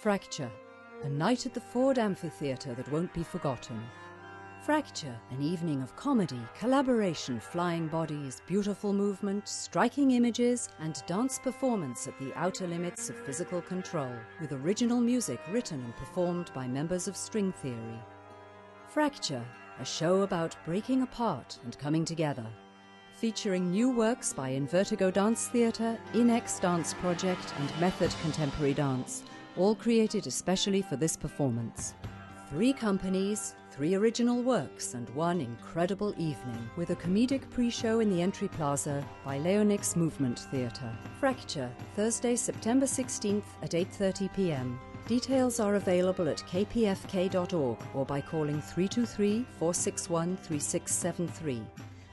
[0.01, 0.51] Fracture,
[1.05, 3.81] a night at the Ford Amphitheater that won't be forgotten.
[4.65, 12.09] Fracture, an evening of comedy, collaboration, flying bodies, beautiful movement, striking images, and dance performance
[12.09, 17.07] at the outer limits of physical control, with original music written and performed by members
[17.07, 18.01] of string theory.
[18.89, 19.45] Fracture,
[19.81, 22.47] a show about breaking apart and coming together.
[23.13, 29.25] Featuring new works by Invertigo Dance Theatre, Inex Dance Project, and Method Contemporary Dance,
[29.59, 31.93] all created especially for this performance.
[32.49, 38.23] Three companies, three original works, and one incredible evening with a comedic pre-show in the
[38.23, 40.97] entry plaza by Leonix Movement Theatre.
[41.19, 44.79] Fracture, Thursday, September 16th at 8:30 p.m.
[45.09, 51.63] Details are available at kpfk.org or by calling 323 461 3673.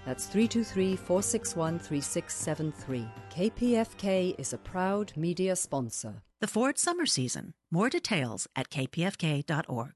[0.06, 3.08] That's 323 461 3673.
[3.30, 6.24] KPFK is a proud media sponsor.
[6.40, 7.54] The Ford Summer Season.
[7.70, 9.94] More details at kpfk.org.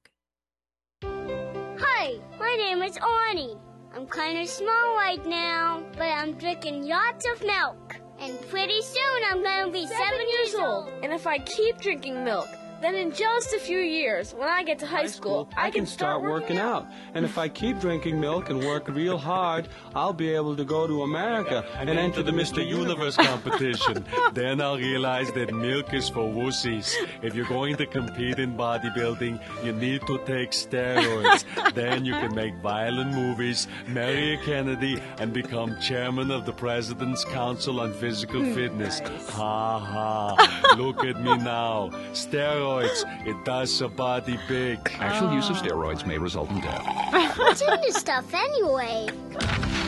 [2.75, 3.57] Name is Arnie.
[3.95, 7.95] I'm kind of small right now, but I'm drinking lots of milk.
[8.19, 10.89] And pretty soon I'm going to be seven, seven years old.
[11.01, 12.49] And if I keep drinking milk,
[12.86, 15.71] then in just a few years, when I get to high, high school, school, I,
[15.71, 16.84] can start, start working out.
[16.84, 16.88] out.
[17.15, 20.86] And if I keep drinking milk and work real hard, I'll be able to go
[20.86, 22.63] to America and, and enter the Mr.
[22.65, 24.06] Universe competition.
[24.34, 26.93] then I'll realize that milk is for wussies.
[27.24, 31.43] If you're going to compete in bodybuilding, you need to take steroids.
[31.74, 37.26] then you can make violent movies, marry a Kennedy, and become chairman of the President's
[37.26, 38.54] Council on Physical hmm.
[38.54, 39.00] Fitness.
[39.00, 40.76] Ha ha.
[40.78, 41.89] Look at me now.
[42.12, 44.79] Steroids, it does a body big.
[44.99, 45.61] Actual use of ah.
[45.63, 47.38] steroids may result in death.
[47.38, 49.07] What's in this stuff anyway?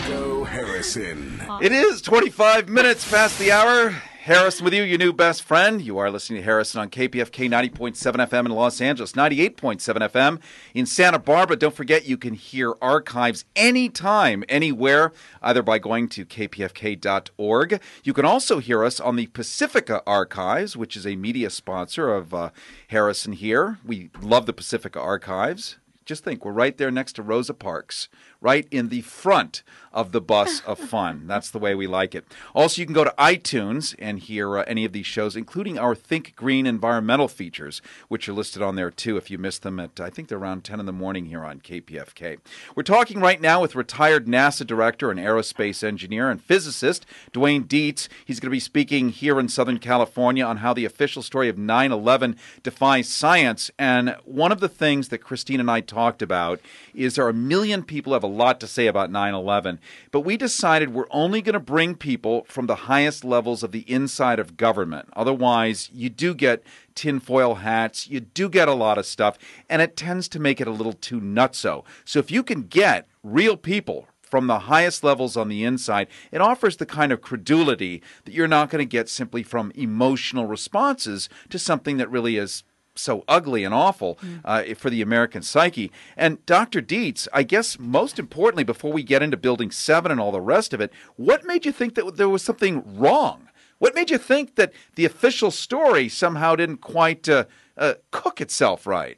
[0.07, 1.41] Go Harrison.
[1.61, 3.95] It is 25 minutes past the hour.
[4.27, 5.81] Harrison with you, your new best friend.
[5.81, 10.41] You are listening to Harrison on KPFK 90.7 FM in Los Angeles, 98.7 FM
[10.73, 11.55] in Santa Barbara.
[11.55, 17.79] Don't forget you can hear archives anytime, anywhere, either by going to kpfk.org.
[18.03, 22.33] You can also hear us on the Pacifica Archives, which is a media sponsor of
[22.33, 22.49] uh,
[22.89, 23.77] Harrison here.
[23.85, 25.77] We love the Pacifica Archives.
[26.03, 28.09] Just think, we're right there next to Rosa Parks,
[28.41, 29.63] right in the front
[29.97, 31.25] of the bus of fun.
[31.25, 32.23] That's the way we like it.
[32.53, 35.95] Also, you can go to iTunes and hear uh, any of these shows, including our
[35.95, 39.99] Think Green environmental features, which are listed on there too if you missed them at,
[39.99, 42.37] I think they're around 10 in the morning here on KPFK.
[42.75, 48.07] We're talking right now with retired NASA director and aerospace engineer and physicist Dwaine Deets.
[48.23, 51.57] He's going to be speaking here in Southern California on how the official story of
[51.57, 53.71] 9 11 defies science.
[53.79, 56.59] And one of the things that Christine and I talked about
[56.93, 59.79] is there are a million people who have a lot to say about 9 11.
[60.11, 63.89] But we decided we're only going to bring people from the highest levels of the
[63.91, 65.09] inside of government.
[65.13, 66.63] Otherwise, you do get
[66.93, 69.37] tinfoil hats, you do get a lot of stuff,
[69.69, 71.85] and it tends to make it a little too nutso.
[72.05, 76.41] So if you can get real people from the highest levels on the inside, it
[76.41, 81.29] offers the kind of credulity that you're not going to get simply from emotional responses
[81.49, 82.63] to something that really is
[82.97, 85.91] so ugly and awful uh, for the American psyche.
[86.15, 86.81] And Dr.
[86.81, 90.73] Deets, I guess most importantly, before we get into Building 7 and all the rest
[90.73, 93.49] of it, what made you think that there was something wrong?
[93.79, 97.45] What made you think that the official story somehow didn't quite uh,
[97.77, 99.17] uh, cook itself right?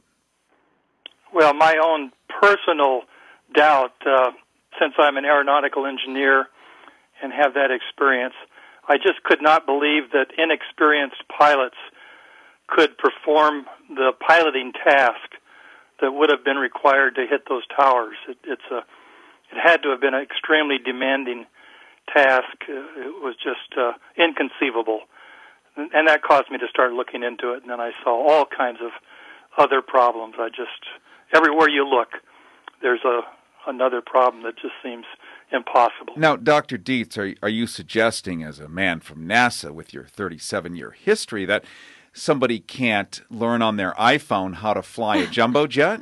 [1.33, 2.11] Well, my own
[2.41, 3.01] personal
[3.55, 4.31] doubt, uh,
[4.79, 6.47] since I'm an aeronautical engineer
[7.21, 8.33] and have that experience,
[8.87, 11.77] I just could not believe that inexperienced pilots
[12.69, 15.37] could perform the piloting task
[16.01, 18.15] that would have been required to hit those towers.
[18.27, 21.45] It, it's a, it had to have been an extremely demanding
[22.13, 22.63] task.
[22.67, 25.01] It was just uh, inconceivable,
[25.75, 27.61] and that caused me to start looking into it.
[27.61, 28.91] And then I saw all kinds of
[29.57, 30.35] other problems.
[30.39, 30.85] I just
[31.33, 32.09] everywhere you look,
[32.81, 33.21] there's a
[33.67, 35.05] another problem that just seems
[35.51, 36.13] impossible.
[36.15, 36.77] Now, Dr.
[36.77, 41.45] Deets, are, are you suggesting, as a man from NASA with your 37 year history,
[41.45, 41.65] that
[42.19, 46.01] somebody can't learn on their iPhone how to fly a jumbo jet?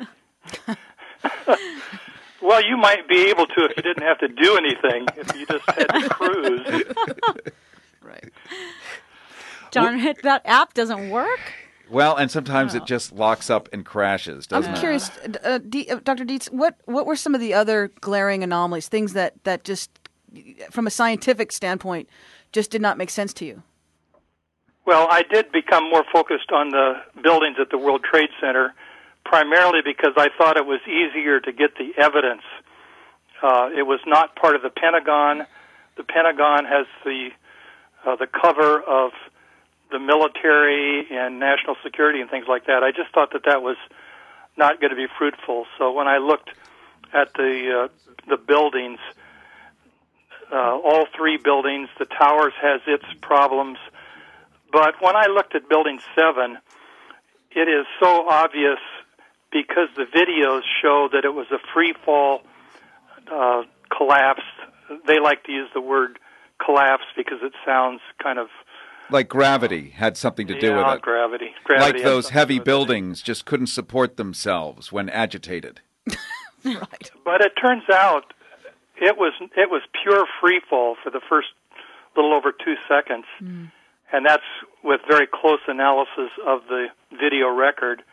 [2.40, 5.06] Well, you might be able to if you didn't have to do anything.
[5.18, 6.84] If you just had to cruise.
[8.02, 8.32] Right.
[9.72, 11.42] Darn it, that app doesn't work.
[11.90, 14.80] Well, and sometimes it just locks up and crashes, doesn't I'm it?
[14.80, 15.12] curious,
[15.44, 16.24] uh, D, uh, Dr.
[16.24, 19.90] Deets, what what were some of the other glaring anomalies, things that that just,
[20.72, 22.08] from a scientific standpoint,
[22.54, 23.62] just did not make sense to you?
[24.88, 28.74] Well, I did become more focused on the buildings at the World Trade Center,
[29.26, 32.44] primarily because I thought it was easier to get the evidence.
[33.44, 35.46] Uh, it was not part of the Pentagon.
[35.98, 37.32] The Pentagon has the
[38.06, 39.12] uh, the cover of
[39.92, 42.82] the military and national security and things like that.
[42.82, 43.76] I just thought that that was
[44.56, 45.66] not going to be fruitful.
[45.78, 46.52] So when I looked
[47.14, 49.00] at the uh, the buildings,
[50.50, 53.80] uh, all three buildings, the towers has its problems.
[54.72, 56.58] But when I looked at Building 7,
[57.52, 58.80] it is so obvious
[59.52, 62.42] because the videos show that it was a free fall
[63.32, 63.64] uh,
[63.96, 64.44] collapse.
[65.08, 66.20] They like to use the word
[66.64, 68.48] collapse because it sounds kind of
[69.10, 71.02] Like gravity had something to do yeah, with it.
[71.02, 71.52] gravity.
[71.64, 75.82] Gravity like those heavy buildings just couldn't support themselves when agitated.
[76.66, 77.12] right.
[77.24, 78.34] But it turns out
[78.98, 81.50] it was it was pure free fall for the first
[82.16, 83.26] little over two seconds,
[84.12, 84.48] and that's
[84.84, 88.04] with very close analysis of the video record.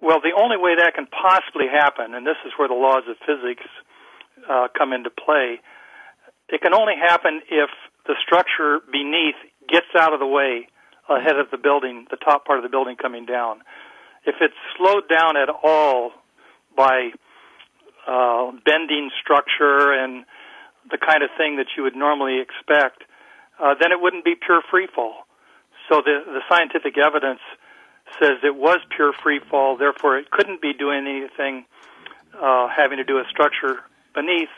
[0.00, 3.16] Well, the only way that can possibly happen, and this is where the laws of
[3.26, 3.66] physics
[4.48, 5.60] uh, come into play,
[6.48, 7.70] it can only happen if
[8.06, 9.36] the structure beneath
[9.68, 10.68] gets out of the way
[11.08, 13.60] ahead of the building, the top part of the building coming down.
[14.24, 16.12] If it's slowed down at all
[16.76, 17.10] by
[18.06, 20.24] uh, bending structure and
[20.90, 23.04] the kind of thing that you would normally expect,
[23.60, 25.26] uh, then it wouldn't be pure free fall.
[25.88, 27.40] So the the scientific evidence
[28.20, 31.64] says it was pure free fall, therefore it couldn't be doing anything
[32.34, 33.80] uh, having to do with structure
[34.14, 34.52] beneath.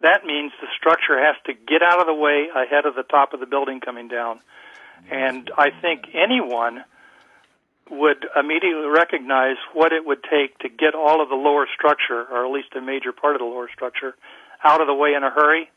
[0.00, 3.32] That means the structure has to get out of the way ahead of the top
[3.32, 4.40] of the building coming down.
[5.10, 6.84] And I think anyone
[7.90, 12.46] would immediately recognize what it would take to get all of the lower structure, or
[12.46, 14.14] at least a major part of the lower structure,
[14.62, 15.70] out of the way in a hurry.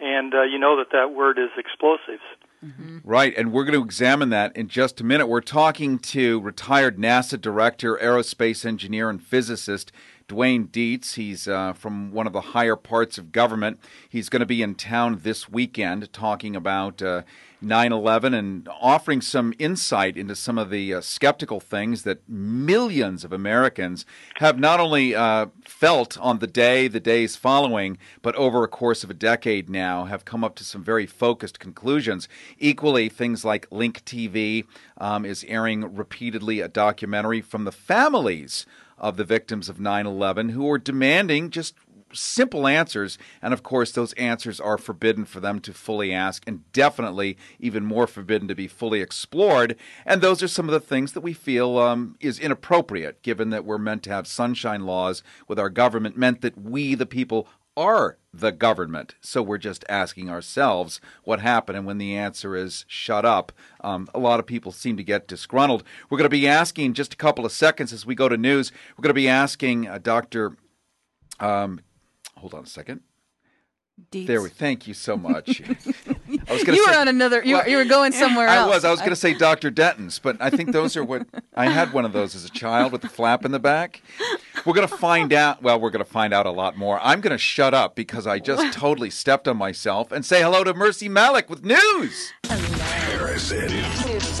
[0.00, 2.22] And uh, you know that that word is explosives.
[3.04, 5.26] Right, and we're going to examine that in just a minute.
[5.26, 9.92] We're talking to retired NASA director, aerospace engineer, and physicist
[10.28, 11.14] Dwaine Deets.
[11.14, 13.78] He's uh, from one of the higher parts of government.
[14.08, 17.22] He's going to be in town this weekend talking about uh,
[17.64, 23.24] 9 11 and offering some insight into some of the uh, skeptical things that millions
[23.24, 24.04] of Americans
[24.36, 29.02] have not only uh, felt on the day, the days following, but over a course
[29.02, 32.28] of a decade now have come up to some very focused conclusions.
[32.58, 34.66] Equally, things like Link TV
[34.98, 38.66] um, is airing repeatedly a documentary from the families
[38.98, 41.74] of the victims of 9 11 who are demanding just
[42.16, 43.18] simple answers.
[43.42, 47.84] And of course, those answers are forbidden for them to fully ask, and definitely even
[47.84, 49.76] more forbidden to be fully explored.
[50.06, 53.64] And those are some of the things that we feel um, is inappropriate, given that
[53.64, 58.18] we're meant to have sunshine laws with our government, meant that we, the people, are
[58.32, 59.14] the government.
[59.20, 61.78] So we're just asking ourselves what happened.
[61.78, 65.28] And when the answer is shut up, um, a lot of people seem to get
[65.28, 65.84] disgruntled.
[66.08, 68.72] We're going to be asking just a couple of seconds as we go to news.
[68.96, 70.56] We're going to be asking uh, Dr.
[71.40, 71.80] Um,
[72.36, 73.00] hold on a second.
[74.10, 74.26] Deets.
[74.26, 74.48] There we.
[74.48, 75.62] Thank you so much.
[76.28, 77.42] I was you were on another.
[77.44, 78.56] You, were, you were going somewhere else.
[78.56, 78.74] I else.
[78.74, 78.84] was.
[78.84, 79.70] I was going to say Dr.
[79.70, 82.92] Denton's, but I think those are what I had one of those as a child
[82.92, 84.02] with the flap in the back.
[84.64, 85.62] We're going to find out.
[85.62, 86.98] Well, we're going to find out a lot more.
[87.02, 90.64] I'm going to shut up because I just totally stepped on myself and say hello
[90.64, 92.32] to Mercy Malik with news.
[92.44, 93.66] Harrison.
[93.66, 94.40] News.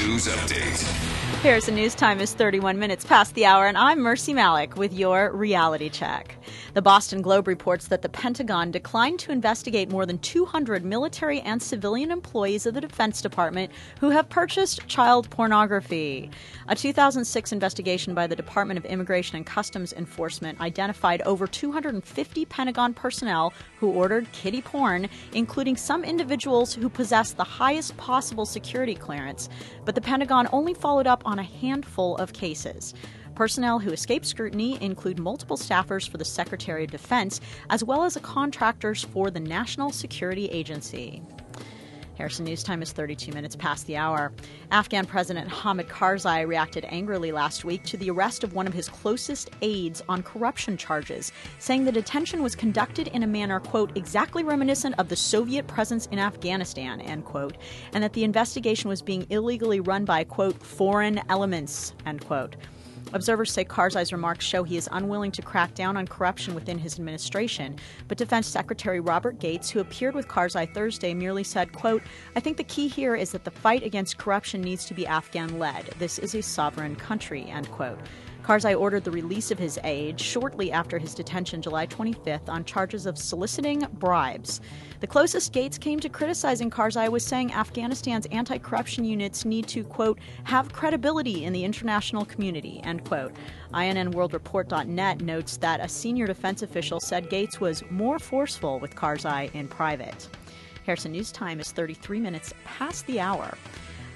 [0.00, 1.04] News update.
[1.44, 5.30] Harrison News Time is 31 minutes past the hour, and I'm Mercy Malik with your
[5.30, 6.36] reality check.
[6.74, 11.62] The Boston Globe reports that the Pentagon declined to investigate more than 200 military and
[11.62, 16.32] civilian employees of the Defense Department who have purchased child pornography.
[16.66, 22.92] A 2006 investigation by the Department of Immigration and Customs Enforcement identified over 250 Pentagon
[22.92, 29.48] personnel who ordered kiddie porn, including some individuals who possessed the highest possible security clearance.
[29.84, 32.94] But the Pentagon only followed up on a handful of cases.
[33.34, 38.16] Personnel who escaped scrutiny include multiple staffers for the Secretary of Defense, as well as
[38.18, 41.20] contractors for the National Security Agency.
[42.16, 44.32] Harrison News Time is 32 minutes past the hour.
[44.70, 48.88] Afghan President Hamid Karzai reacted angrily last week to the arrest of one of his
[48.88, 54.44] closest aides on corruption charges, saying the detention was conducted in a manner, quote, exactly
[54.44, 57.56] reminiscent of the Soviet presence in Afghanistan, end quote,
[57.92, 62.54] and that the investigation was being illegally run by, quote, foreign elements, end quote.
[63.14, 66.98] Observers say Karzai's remarks show he is unwilling to crack down on corruption within his
[66.98, 67.76] administration.
[68.08, 72.02] But Defense Secretary Robert Gates, who appeared with Karzai Thursday, merely said, quote,
[72.34, 75.94] I think the key here is that the fight against corruption needs to be Afghan-led.
[76.00, 78.00] This is a sovereign country, end quote.
[78.44, 83.06] Karzai ordered the release of his aide shortly after his detention July 25th on charges
[83.06, 84.60] of soliciting bribes.
[85.00, 89.82] The closest Gates came to criticizing Karzai was saying Afghanistan's anti corruption units need to,
[89.82, 93.32] quote, have credibility in the international community, end quote.
[93.72, 99.68] INNWorldReport.net notes that a senior defense official said Gates was more forceful with Karzai in
[99.68, 100.28] private.
[100.84, 103.56] Harrison News Time is 33 minutes past the hour.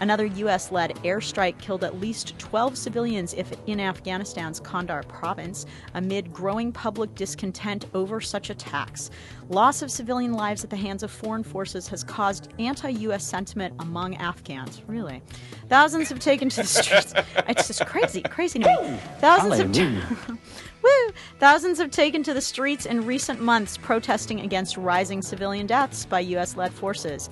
[0.00, 0.70] Another U.S.
[0.70, 7.86] led airstrike killed at least 12 civilians in Afghanistan's Kandahar province amid growing public discontent
[7.94, 9.10] over such attacks.
[9.48, 13.24] Loss of civilian lives at the hands of foreign forces has caused anti U.S.
[13.24, 14.82] sentiment among Afghans.
[14.86, 15.22] Really?
[15.68, 17.14] Thousands have taken to the streets.
[17.48, 18.98] it's just crazy, crazy to me.
[19.18, 19.72] Thousands have.
[19.72, 20.32] T-
[20.82, 21.12] Woo!
[21.40, 26.20] Thousands have taken to the streets in recent months protesting against rising civilian deaths by
[26.20, 26.56] U.S.
[26.56, 27.28] led forces.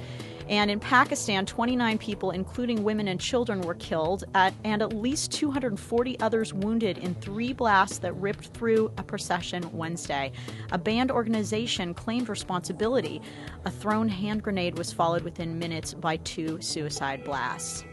[0.49, 5.33] And in Pakistan, 29 people, including women and children, were killed, at, and at least
[5.33, 10.31] 240 others wounded in three blasts that ripped through a procession Wednesday.
[10.71, 13.21] A banned organization claimed responsibility.
[13.65, 17.85] A thrown hand grenade was followed within minutes by two suicide blasts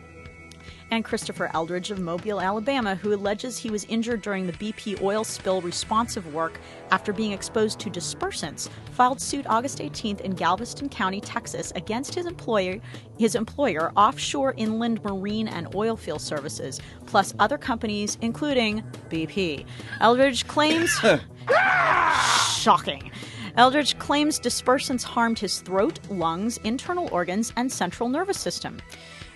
[0.94, 5.24] and Christopher Eldridge of Mobile, Alabama, who alleges he was injured during the BP oil
[5.24, 6.60] spill responsive work
[6.92, 12.26] after being exposed to dispersants, filed suit August 18th in Galveston County, Texas, against his
[12.26, 12.80] employer,
[13.18, 19.66] his employer, Offshore Inland Marine and Oilfield Services, plus other companies, including BP.
[20.00, 20.92] Eldridge claims.
[22.58, 23.12] shocking.
[23.58, 28.80] Eldridge claims dispersants harmed his throat, lungs, internal organs, and central nervous system.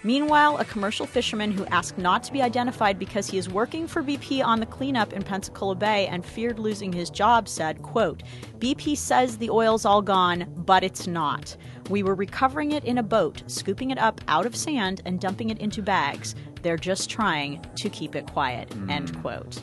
[0.04, 4.04] Meanwhile, a commercial fisherman who asked not to be identified because he is working for
[4.04, 8.24] BP on the cleanup in Pensacola Bay and feared losing his job said, quote,
[8.60, 11.58] BP says the oil's all gone, but it's not.
[11.90, 15.50] We were recovering it in a boat, scooping it up out of sand and dumping
[15.50, 16.36] it into bags.
[16.62, 19.22] They're just trying to keep it quiet, end mm.
[19.22, 19.62] quote.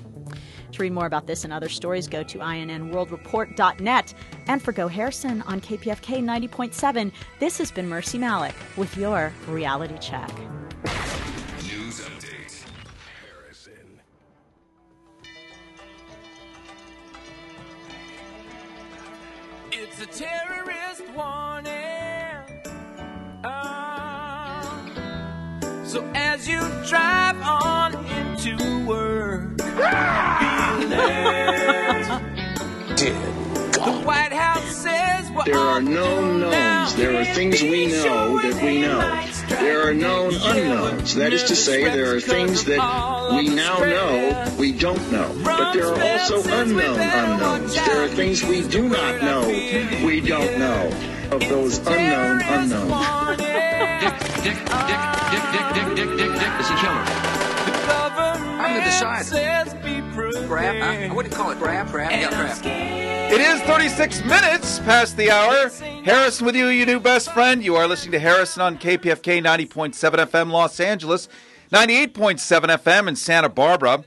[0.75, 4.15] To read more about this and other stories, go to innworldreport.net.
[4.49, 6.21] And for Go Harrison on KPFK
[6.51, 10.29] 90.7, this has been Mercy Malik with your reality check.
[11.63, 12.65] News update.
[13.23, 14.01] Harrison.
[19.71, 21.71] It's a terrorist warning.
[23.45, 24.83] Ah.
[25.85, 26.59] so as you
[26.89, 28.57] drive on into
[28.87, 29.54] work, be
[31.65, 32.35] alert.
[33.75, 36.95] The White House says we're There are known knowns.
[36.95, 39.01] There are things we know that we know.
[39.49, 41.15] There are known unknowns.
[41.17, 42.79] That is to say, there are things that
[43.37, 45.35] we now know we don't know.
[45.45, 47.75] But there are also unknown unknowns.
[47.75, 49.49] There are things we do not know
[50.07, 50.91] we don't know.
[51.31, 53.39] Of those unknown unknowns.
[53.39, 55.03] Dick, Dick, Dick, Dick,
[55.33, 56.61] Dick, Dick, Dick, Dick, Dick.
[56.61, 57.44] Is he killing
[58.65, 59.27] I'm gonna decide.
[60.49, 61.13] Grab, huh?
[61.13, 62.59] I wouldn't call it grab, grab, yeah, grab.
[63.31, 65.69] It is 36 minutes past the hour.
[66.05, 67.63] Harrison with you, your new best friend.
[67.63, 71.29] You are listening to Harrison on KPFK 90.7 FM Los Angeles,
[71.73, 72.39] 98.7
[72.79, 74.03] FM in Santa Barbara.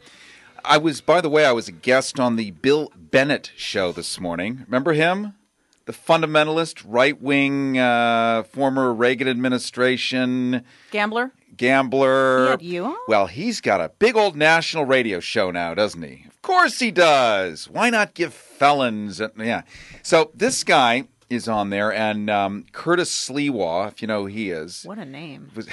[0.66, 4.20] I was, by the way, I was a guest on the Bill Bennett show this
[4.20, 4.64] morning.
[4.66, 5.36] Remember him?
[5.86, 11.32] The fundamentalist, right wing, uh, former Reagan administration Gambler?
[11.58, 12.58] Gambler.
[12.60, 12.96] He you on?
[13.08, 16.26] Well, he's got a big old national radio show now, doesn't he?
[16.28, 17.70] Of course he does.
[17.70, 19.20] Why not give felons?
[19.20, 19.64] A, yeah.
[20.04, 24.50] So this guy is on there, and um, Curtis Sliwa, if you know who he
[24.50, 24.84] is.
[24.84, 25.52] What a name.
[25.56, 25.68] Was,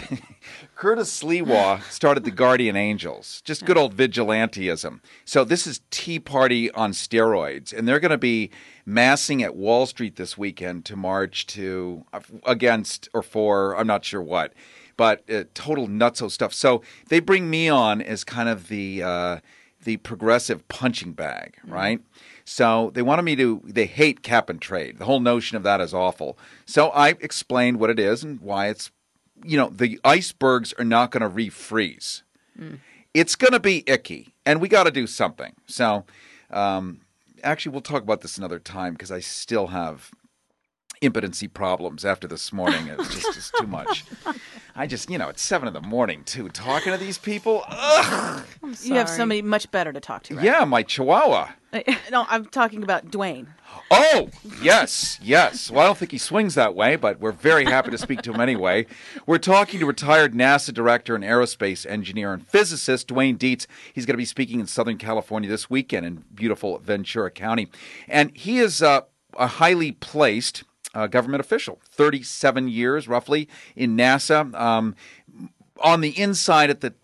[0.74, 5.00] Curtis Sliwa started the Guardian Angels, just good old vigilanteism.
[5.24, 8.50] So this is Tea Party on steroids, and they're going to be
[8.84, 12.04] massing at Wall Street this weekend to march to
[12.44, 14.52] against or for I'm not sure what,
[14.96, 16.52] but uh, total nutso stuff.
[16.52, 19.38] So they bring me on as kind of the uh,
[19.84, 22.00] the progressive punching bag, right?
[22.44, 24.98] So they wanted me to, they hate cap and trade.
[24.98, 26.38] The whole notion of that is awful.
[26.66, 28.90] So I explained what it is and why it's,
[29.42, 32.22] you know, the icebergs are not going to refreeze.
[33.12, 35.54] It's going to be icky, and we got to do something.
[35.66, 36.04] So,
[36.50, 37.00] um,
[37.42, 40.10] actually, we'll talk about this another time because I still have
[41.04, 42.88] impotency problems after this morning.
[42.88, 44.04] It's just it's too much.
[44.76, 47.62] I just, you know, it's seven in the morning too, talking to these people.
[47.68, 48.44] Ugh.
[48.82, 50.44] You have somebody much better to talk to, right?
[50.44, 51.50] Yeah, my chihuahua.
[52.10, 53.46] no, I'm talking about Dwaine.
[53.90, 54.30] Oh,
[54.62, 55.70] yes, yes.
[55.70, 58.32] Well, I don't think he swings that way, but we're very happy to speak to
[58.32, 58.86] him anyway.
[59.26, 63.66] We're talking to retired NASA director and aerospace engineer and physicist Dwaine Deets.
[63.92, 67.68] He's going to be speaking in Southern California this weekend in beautiful Ventura County.
[68.08, 69.02] And he is uh,
[69.36, 70.64] a highly placed
[70.94, 74.94] uh, government official, 37 years roughly in NASA, um,
[75.80, 76.94] on the inside at the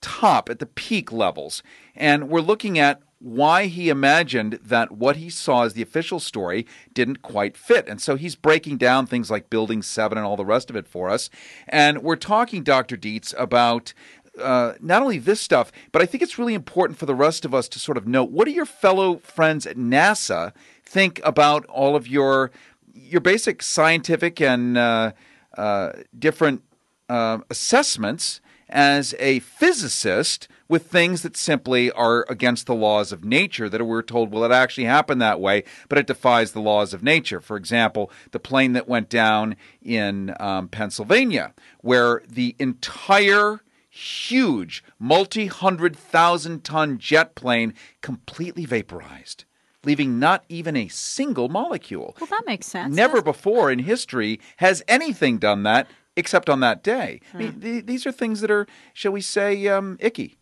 [0.00, 1.62] top, at the peak levels.
[1.96, 6.66] And we're looking at why he imagined that what he saw as the official story
[6.92, 7.88] didn't quite fit.
[7.88, 10.86] And so he's breaking down things like Building 7 and all the rest of it
[10.86, 11.28] for us.
[11.66, 12.96] And we're talking, Dr.
[12.96, 13.92] Deets, about
[14.40, 17.54] uh, not only this stuff, but I think it's really important for the rest of
[17.54, 20.52] us to sort of know what do your fellow friends at NASA
[20.84, 22.52] think about all of your
[22.98, 25.12] your basic scientific and uh,
[25.56, 26.62] uh, different
[27.08, 33.68] uh, assessments as a physicist with things that simply are against the laws of nature
[33.68, 37.02] that we're told, well, it actually happened that way, but it defies the laws of
[37.02, 37.40] nature.
[37.40, 45.46] For example, the plane that went down in um, Pennsylvania, where the entire huge multi
[45.46, 47.72] hundred thousand ton jet plane
[48.02, 49.44] completely vaporized.
[49.88, 52.14] Leaving not even a single molecule.
[52.20, 52.94] Well, that makes sense.
[52.94, 57.22] Never before in history has anything done that except on that day.
[57.32, 60.36] I mean, th- these are things that are, shall we say, um, icky.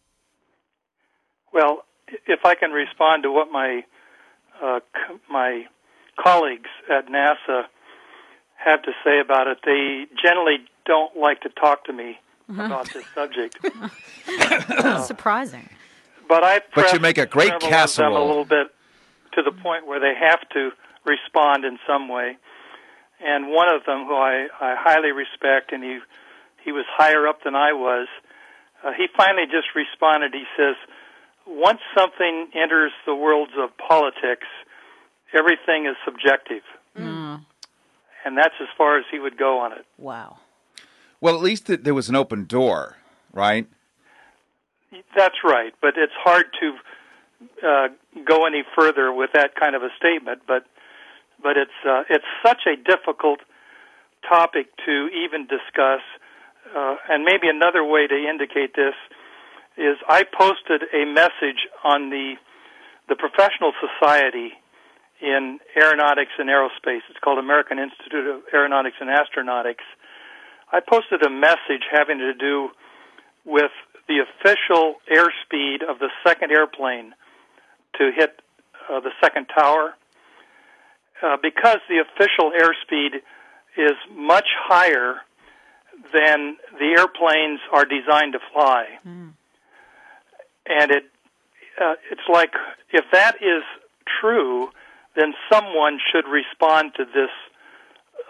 [1.53, 1.85] Well,
[2.27, 3.85] if I can respond to what my
[4.61, 5.67] uh, c- my
[6.21, 7.67] colleagues at NASA
[8.57, 12.19] have to say about it, they generally don't like to talk to me
[12.49, 13.59] about this subject.
[15.07, 15.69] Surprising.
[16.29, 18.19] But I But you make a great several casserole.
[18.19, 18.73] a little bit
[19.37, 20.71] to the point where they have to
[21.05, 22.37] respond in some way.
[23.25, 26.01] And one of them, who I, I highly respect, and he
[26.65, 28.09] he was higher up than I was,
[28.85, 30.35] uh, he finally just responded.
[30.35, 30.75] He says,
[31.47, 34.47] "Once something enters the worlds of politics,
[35.33, 36.65] everything is subjective."
[38.25, 39.87] And that's as far as he would go on it.
[39.99, 40.39] Wow.
[41.21, 42.97] Well, at least th- there was an open door,
[43.33, 43.67] right?
[45.17, 47.89] That's right, but it's hard to uh,
[48.25, 50.43] go any further with that kind of a statement.
[50.47, 50.65] But
[51.43, 53.41] but it's uh, it's such a difficult
[54.29, 56.03] topic to even discuss.
[56.75, 58.95] Uh, and maybe another way to indicate this
[59.77, 62.35] is I posted a message on the
[63.09, 64.53] the professional society
[65.21, 67.01] in aeronautics and aerospace.
[67.09, 69.87] It's called American Institute of Aeronautics and Astronautics.
[70.73, 72.71] I posted a message having to do
[73.45, 73.71] with
[74.09, 77.15] the official airspeed of the second airplane
[77.99, 78.41] to hit
[78.91, 79.95] uh, the second tower.
[81.23, 83.17] Uh, because the official airspeed
[83.77, 85.17] is much higher
[86.13, 88.85] than the airplanes are designed to fly.
[89.07, 89.33] Mm.
[90.67, 91.05] And it
[91.81, 92.53] uh, it's like
[92.93, 93.63] if that is
[94.21, 94.69] true,
[95.15, 97.31] then someone should respond to this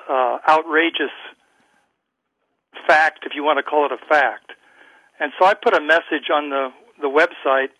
[0.09, 1.11] uh, outrageous
[2.87, 4.53] fact, if you want to call it a fact.
[5.19, 6.69] And so I put a message on the
[7.01, 7.71] the website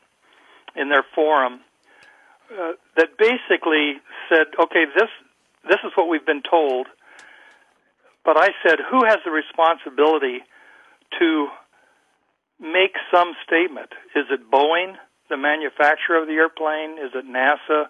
[0.75, 1.61] in their forum
[2.51, 5.11] uh, that basically said, "Okay, this
[5.69, 6.87] this is what we've been told."
[8.25, 10.43] But I said, "Who has the responsibility
[11.19, 11.49] to
[12.61, 13.91] make some statement?
[14.15, 14.97] Is it Boeing,
[15.29, 16.99] the manufacturer of the airplane?
[16.99, 17.87] Is it NASA,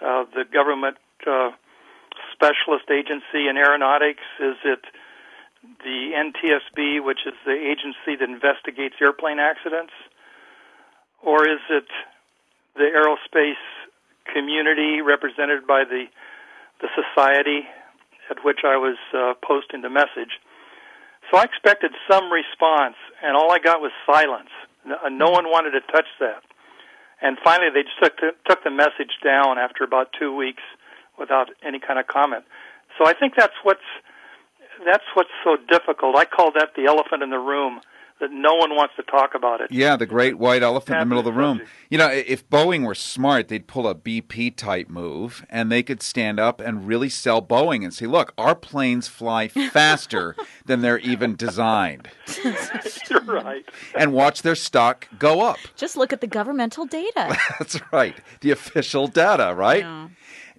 [0.00, 1.50] uh, the government uh,
[2.32, 4.22] specialist agency in aeronautics?
[4.40, 4.80] Is it
[5.84, 9.92] the NTSB, which is the agency that investigates airplane accidents?
[11.22, 11.88] Or is it
[12.80, 13.60] the aerospace
[14.32, 16.06] community represented by the
[16.80, 17.68] the society
[18.30, 20.40] at which I was uh, posting the message?
[21.30, 24.48] So I expected some response, and all I got was silence.
[24.86, 26.40] No, no one wanted to touch that.
[27.20, 30.62] And finally, they just took the, took the message down after about two weeks
[31.18, 32.44] without any kind of comment.
[32.96, 33.84] So I think that's what's
[34.86, 36.16] that's what's so difficult.
[36.16, 37.80] I call that the elephant in the room
[38.20, 39.72] that no one wants to talk about it.
[39.72, 41.62] Yeah, the great white elephant in the middle of the room.
[41.88, 46.02] You know, if Boeing were smart, they'd pull a BP type move and they could
[46.02, 50.98] stand up and really sell Boeing and say, look, our planes fly faster than they're
[50.98, 52.08] even designed.
[53.10, 53.64] You're right.
[53.96, 55.58] And watch their stock go up.
[55.76, 57.36] Just look at the governmental data.
[57.58, 58.16] That's right.
[58.40, 59.80] The official data, right?
[59.80, 60.08] Yeah.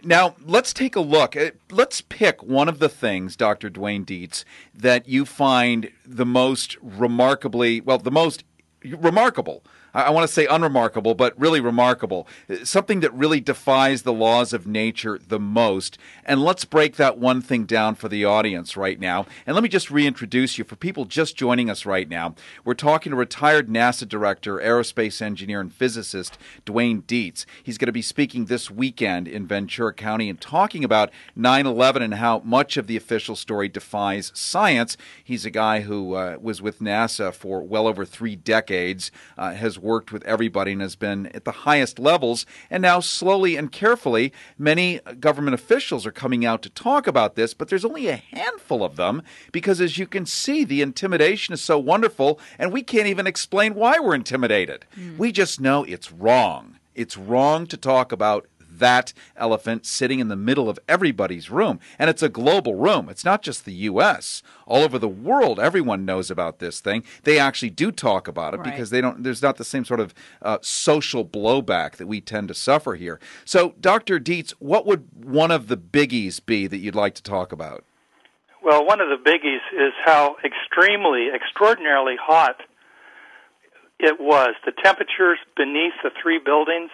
[0.03, 1.35] Now, let's take a look.
[1.35, 3.69] Uh, Let's pick one of the things, Dr.
[3.69, 4.43] Dwaine Deets,
[4.73, 8.43] that you find the most remarkably, well, the most
[8.83, 9.63] remarkable.
[9.93, 12.27] I, want to say unremarkable, but really remarkable.
[12.63, 15.97] Something that really defies the laws of nature the most.
[16.25, 19.25] And let's break that one thing down for the audience right now.
[19.45, 22.35] And let me just reintroduce you for people just joining us right now.
[22.63, 27.45] We're talking to retired NASA director, aerospace engineer, and physicist Dwaine Deets.
[27.61, 32.01] He's going to be speaking this weekend in Ventura County and talking about 9 11
[32.01, 34.95] and how much of the official story defies science.
[35.23, 39.80] He's a guy who uh, was with NASA for well over three decades, uh, has
[39.81, 42.45] worked with everybody, and has been at the highest levels.
[42.69, 47.53] And now, slowly and carefully, many government officials are coming out to talk about this,
[47.53, 49.21] but there's only a handful of them
[49.51, 53.75] because, as you can see, the intimidation is so wonderful, and we can't even explain
[53.75, 54.85] why we're intimidated.
[54.95, 55.17] Hmm.
[55.17, 56.77] We just know it's wrong.
[56.93, 58.47] It's wrong to talk about
[58.81, 61.79] that elephant sitting in the middle of everybody's room.
[61.97, 63.07] And it's a global room.
[63.07, 64.43] It's not just the U.S.
[64.67, 67.03] All over the world, everyone knows about this thing.
[67.23, 68.71] They actually do talk about it Right.
[68.71, 69.23] because they don't.
[69.23, 73.19] There's not the same sort of uh, social blowback that we tend to suffer here.
[73.45, 74.19] So, Dr.
[74.19, 77.85] Deets, what would one of the biggies be that you'd like to talk about?
[78.63, 82.57] Well, one of the biggies is how extremely, extraordinarily hot
[83.99, 84.55] it was.
[84.65, 86.89] The temperatures beneath the three buildings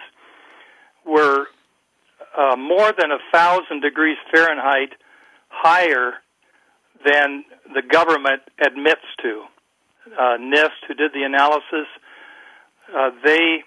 [1.04, 1.46] were
[2.36, 4.90] uh, more than a thousand degrees Fahrenheit
[5.48, 6.14] higher
[7.04, 9.44] than the government admits to.
[10.18, 11.86] Uh, NIST, who did the analysis,
[12.96, 13.62] uh, they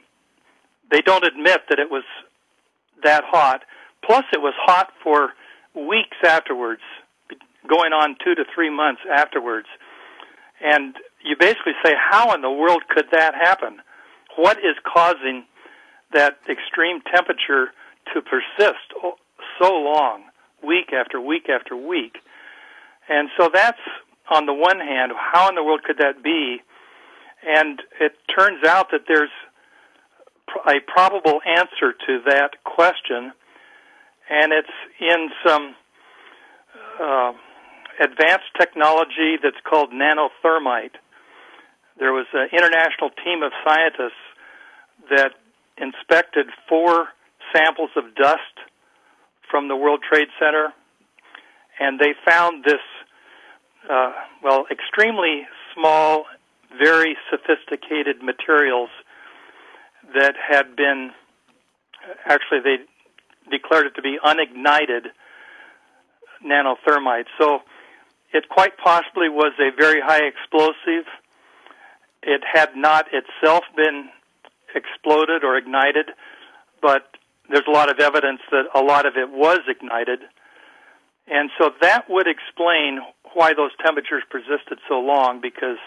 [0.90, 2.04] they don't admit that it was
[3.04, 3.62] that hot.
[4.04, 5.30] Plus, it was hot for
[5.74, 6.82] weeks afterwards,
[7.68, 9.68] going on two to three months afterwards.
[10.62, 13.78] And you basically say, how in the world could that happen?
[14.36, 15.46] What is causing
[16.14, 17.72] that extreme temperature
[18.14, 19.16] to persist
[19.62, 20.24] so long,
[20.66, 22.18] week after week after week?
[23.10, 23.80] And so that's
[24.30, 26.62] on the one hand, how in the world could that be?
[27.46, 29.32] And it turns out that there's
[30.68, 33.32] a probable answer to that question,
[34.30, 34.68] and it's
[35.00, 35.76] in some
[37.02, 37.34] uh,
[38.00, 40.96] advanced technology that's called nanothermite.
[42.00, 44.22] There was an international team of scientists
[45.10, 45.34] that
[45.78, 47.08] inspected four
[47.56, 48.56] samples of dust
[49.50, 50.74] from the World Trade Center,
[51.80, 52.82] and they found this,
[53.90, 54.12] uh,
[54.44, 56.26] well, extremely small,
[56.78, 58.90] very sophisticated materials
[60.14, 61.12] that had been,
[62.26, 62.78] actually, they
[63.50, 65.08] declared it to be unignited
[66.46, 67.26] nanothermite.
[67.38, 67.60] So
[68.34, 71.06] it quite possibly was a very high explosive.
[72.24, 74.10] It had not itself been
[74.74, 76.12] exploded or ignited,
[76.82, 77.18] but
[77.52, 80.20] there's a lot of evidence that a lot of it was ignited.
[81.28, 83.00] And so that would explain
[83.34, 85.78] why those temperatures persisted so long because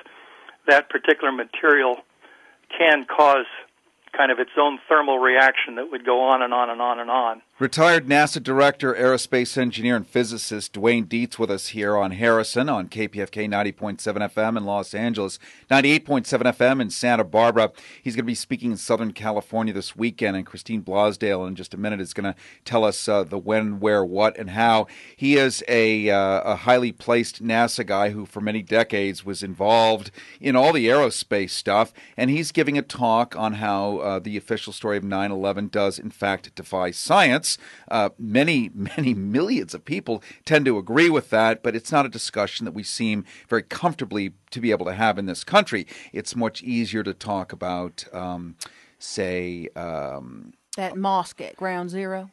[0.66, 1.98] that particular material
[2.76, 3.46] can cause
[4.16, 7.10] kind of its own thermal reaction that would go on and on and on and
[7.10, 7.42] on.
[7.61, 12.88] Retired NASA director, aerospace engineer, and physicist Dwaine Deets with us here on Harrison on
[12.88, 15.38] KPFK 90.7 FM in Los Angeles,
[15.70, 17.70] 98.7 FM in Santa Barbara.
[18.02, 21.72] He's going to be speaking in Southern California this weekend, and Christine Blosdale in just
[21.72, 22.34] a minute is going to
[22.64, 24.88] tell us uh, the when, where, what, and how.
[25.16, 30.11] He is a, uh, a highly placed NASA guy who, for many decades, was involved
[30.40, 34.72] in all the aerospace stuff, and he's giving a talk on how uh, the official
[34.72, 37.43] story of 9 11 does, in fact, defy science.
[37.88, 42.09] Uh, many, many millions of people tend to agree with that, but it's not a
[42.09, 45.86] discussion that we seem very comfortably to be able to have in this country.
[46.12, 48.57] It's much easier to talk about, um,
[48.99, 52.30] say, um, That mosque at Ground Zero.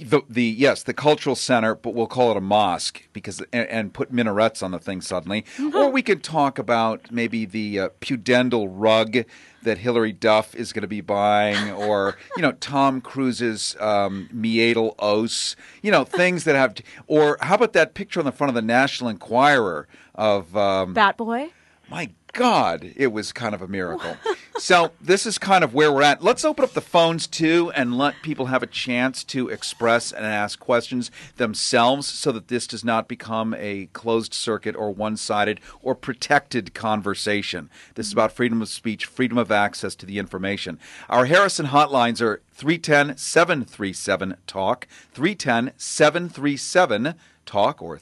[0.00, 3.92] The the yes the cultural center, but we'll call it a mosque because and, and
[3.92, 5.44] put minarets on the thing suddenly.
[5.74, 9.24] Or we could talk about maybe the uh, pudendal rug
[9.62, 14.94] that Hilary Duff is going to be buying, or you know Tom Cruise's um, meatal
[14.98, 16.76] os, you know things that have.
[17.06, 21.18] Or how about that picture on the front of the National Enquirer of um, Bat
[21.18, 21.50] Boy?
[21.92, 24.16] my God, it was kind of a miracle.
[24.58, 26.24] so this is kind of where we're at.
[26.24, 30.24] Let's open up the phones too and let people have a chance to express and
[30.24, 35.94] ask questions themselves so that this does not become a closed circuit or one-sided or
[35.94, 37.68] protected conversation.
[37.96, 38.20] This is mm-hmm.
[38.20, 40.78] about freedom of speech, freedom of access to the information.
[41.10, 47.14] Our Harrison hotlines are 310-737 talk, 310-737
[47.46, 47.98] talk or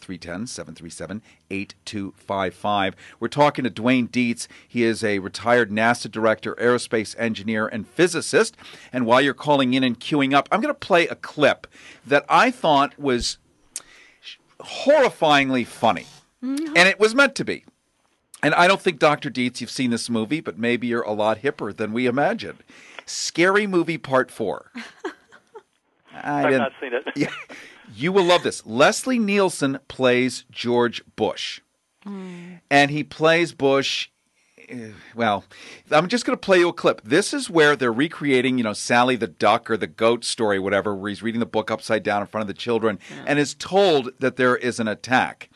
[1.51, 2.95] 310-737-8255.
[3.19, 4.47] We're talking to Dwaine Deets.
[4.67, 8.57] He is a retired NASA director, aerospace engineer, and physicist.
[8.93, 11.67] And while you're calling in and queuing up, I'm going to play a clip
[12.07, 13.39] that I thought was
[14.61, 16.07] horrifyingly funny.
[16.43, 16.77] Mm-hmm.
[16.77, 17.65] And it was meant to be.
[18.43, 19.31] And I don't think, Dr.
[19.31, 22.59] Deets, you've seen this movie, but maybe you're a lot hipper than we imagined.
[23.05, 24.71] Scary Movie Part 4.
[26.15, 27.05] I I've didn't- not seen it.
[27.17, 27.29] Yeah.
[27.95, 28.65] You will love this.
[28.67, 31.61] Leslie Nielsen plays George Bush.
[32.07, 34.09] And he plays Bush.
[34.69, 35.45] eh, Well,
[35.91, 37.03] I'm just going to play you a clip.
[37.05, 40.95] This is where they're recreating, you know, Sally the Duck or the Goat story, whatever,
[40.95, 44.11] where he's reading the book upside down in front of the children and is told
[44.21, 45.51] that there is an attack.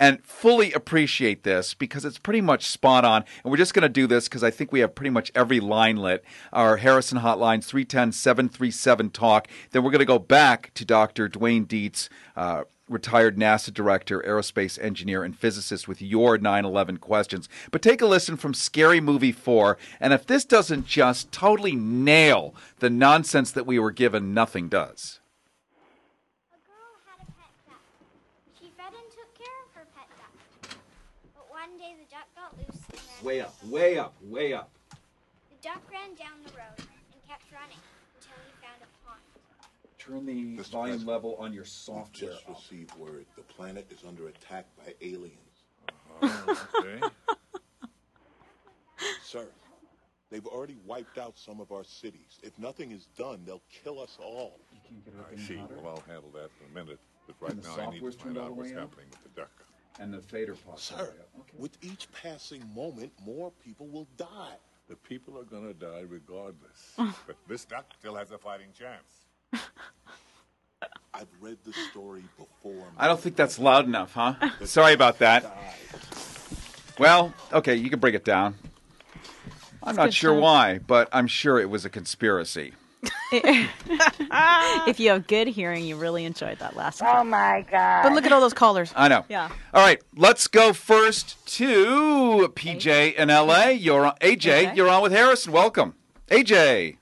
[0.00, 3.24] And fully appreciate this because it's pretty much spot on.
[3.44, 5.60] And we're just going to do this because I think we have pretty much every
[5.60, 6.24] line lit.
[6.52, 9.46] Our Harrison hotlines 310 737 talk.
[9.70, 11.28] Then we're going to go back to Dr.
[11.28, 12.08] Dwaine Deets.
[12.34, 17.48] Uh, retired NASA director, aerospace engineer, and physicist with your 9 11 questions.
[17.70, 22.54] But take a listen from Scary Movie 4, and if this doesn't just totally nail
[22.80, 25.20] the nonsense that we were given, nothing does.
[28.58, 30.76] She fed and took care of her pet duck.
[31.34, 33.19] But one day the duck got loose and ran.
[33.30, 34.70] Way up, way up, way up.
[35.50, 37.78] The duck ran down the road and kept running
[38.16, 39.20] until he found a pond.
[40.00, 42.32] Turn the volume level on your software.
[42.32, 45.36] Just received word the planet is under attack by aliens.
[46.20, 47.06] Oh, okay.
[49.22, 49.46] Sir,
[50.30, 52.40] they've already wiped out some of our cities.
[52.42, 54.58] If nothing is done, they'll kill us all.
[55.32, 55.54] I see.
[55.54, 56.98] Well, I'll handle that in a minute.
[57.28, 58.90] But right now, I need to find out what's way up?
[58.90, 59.52] happening with the duck.
[59.98, 60.84] And the fader pops.
[60.84, 61.12] Sir,
[61.58, 64.56] with each passing moment, more people will die.
[64.88, 66.94] The people are going to die regardless.
[66.96, 69.62] but this duck still has a fighting chance.
[71.12, 72.86] I've read the story before.
[72.96, 74.34] I don't think that's loud enough, huh?
[74.64, 75.44] Sorry about that.
[76.98, 78.54] Well, okay, you can break it down.
[79.82, 80.42] I'm not sure time.
[80.42, 82.72] why, but I'm sure it was a conspiracy.
[84.88, 87.10] if you have good hearing, you really enjoyed that last one.
[87.14, 88.02] Oh my god!
[88.02, 88.92] But look at all those callers.
[88.96, 89.24] I know.
[89.28, 89.50] Yeah.
[89.72, 93.68] All right, let's go first to PJ in LA.
[93.68, 94.76] You're on, AJ.
[94.76, 95.52] You're on with Harrison.
[95.52, 95.94] Welcome,
[96.28, 96.96] AJ.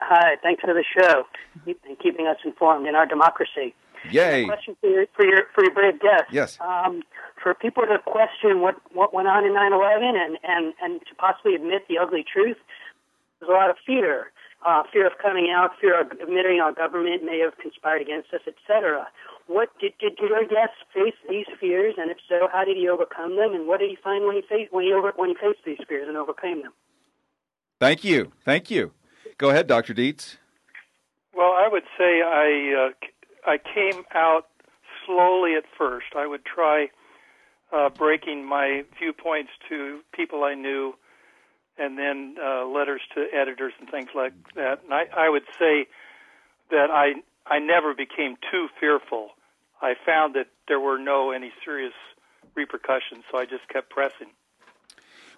[0.00, 1.24] Hi, thanks for the show
[1.66, 3.74] and keeping us informed in our democracy.
[4.10, 4.44] Yay.
[4.44, 6.24] Question for your for your, for your brave guest.
[6.30, 6.58] Yes.
[6.60, 7.02] Um,
[7.42, 11.54] for people to question what what went on in 9/11 and and and to possibly
[11.54, 12.56] admit the ugly truth,
[13.40, 14.30] there's a lot of fear.
[14.66, 18.40] Uh, fear of coming out, fear of admitting our government may have conspired against us,
[18.48, 19.06] etc.
[19.46, 23.36] What did, did your guest face these fears, and if so, how did he overcome
[23.36, 25.64] them, and what did he find when he faced when he over when he faced
[25.64, 26.72] these fears and overcame them?
[27.78, 28.32] Thank you.
[28.44, 28.90] Thank you.
[29.38, 29.94] Go ahead, Dr.
[29.94, 30.36] Deets.
[31.32, 33.12] Well, I would say I uh, c-
[33.46, 34.48] I came out
[35.04, 36.06] slowly at first.
[36.16, 36.88] I would try
[37.72, 40.94] uh, breaking my viewpoints to people I knew,
[41.78, 44.82] and then uh, letters to editors and things like that.
[44.84, 45.86] And I, I would say
[46.70, 47.14] that I
[47.46, 49.30] I never became too fearful.
[49.80, 51.92] I found that there were no any serious
[52.54, 54.28] repercussions, so I just kept pressing.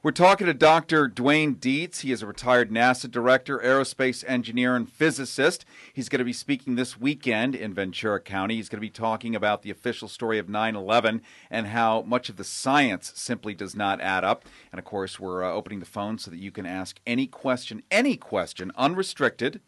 [0.00, 1.08] We're talking to Dr.
[1.08, 2.02] Dwaine Deets.
[2.02, 5.64] He is a retired NASA director, aerospace engineer, and physicist.
[5.92, 8.54] He's going to be speaking this weekend in Ventura County.
[8.54, 11.20] He's going to be talking about the official story of 9 11
[11.50, 14.44] and how much of the science simply does not add up.
[14.70, 17.82] And of course, we're uh, opening the phone so that you can ask any question,
[17.90, 19.60] any question, unrestricted,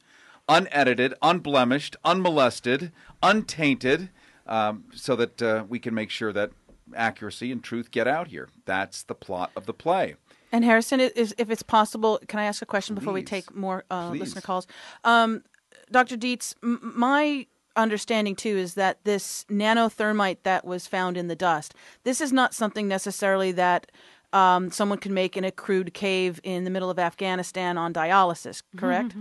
[0.49, 4.11] unedited, unblemished, unmolested, untainted,
[4.47, 6.53] um, so that uh, we can make sure that
[6.95, 8.49] accuracy and truth get out here.
[8.65, 10.17] That's the plot of the play.
[10.53, 13.85] And Harrison, is if it's possible, can I ask a question before we take more
[13.91, 14.67] uh, listener calls?
[15.05, 15.45] Um,
[15.93, 16.17] Dr.
[16.17, 21.75] Deets, m- my understanding too is that this nanothermite that was found in the dust,
[22.03, 23.91] this is not something necessarily that
[24.33, 28.63] um, someone can make in a crude cave in the middle of Afghanistan on dialysis,
[28.77, 29.15] correct?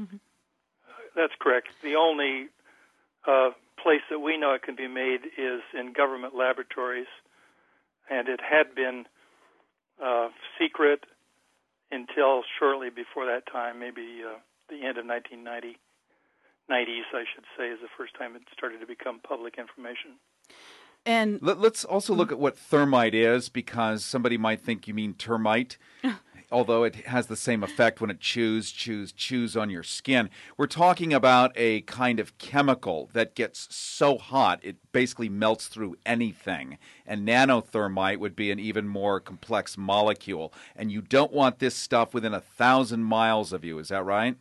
[1.15, 1.67] That's correct.
[1.83, 2.47] The only
[3.27, 3.51] uh,
[3.81, 7.07] place that we know it can be made is in government laboratories,
[8.09, 9.05] and it had been
[10.03, 10.29] uh,
[10.59, 11.05] secret
[11.91, 14.37] until shortly before that time, maybe uh,
[14.69, 15.77] the end of 1990.
[16.69, 20.19] 90s, I should say, is the first time it started to become public information.
[21.05, 25.13] And Let, us also look at what thermite is because somebody might think you mean
[25.15, 25.77] termite.
[26.51, 30.29] Although it has the same effect when it chews, chews, chews on your skin.
[30.57, 35.95] We're talking about a kind of chemical that gets so hot it basically melts through
[36.05, 36.79] anything.
[37.05, 40.51] And nanothermite would be an even more complex molecule.
[40.75, 43.77] And you don't want this stuff within a thousand miles of you.
[43.77, 44.35] Is that right?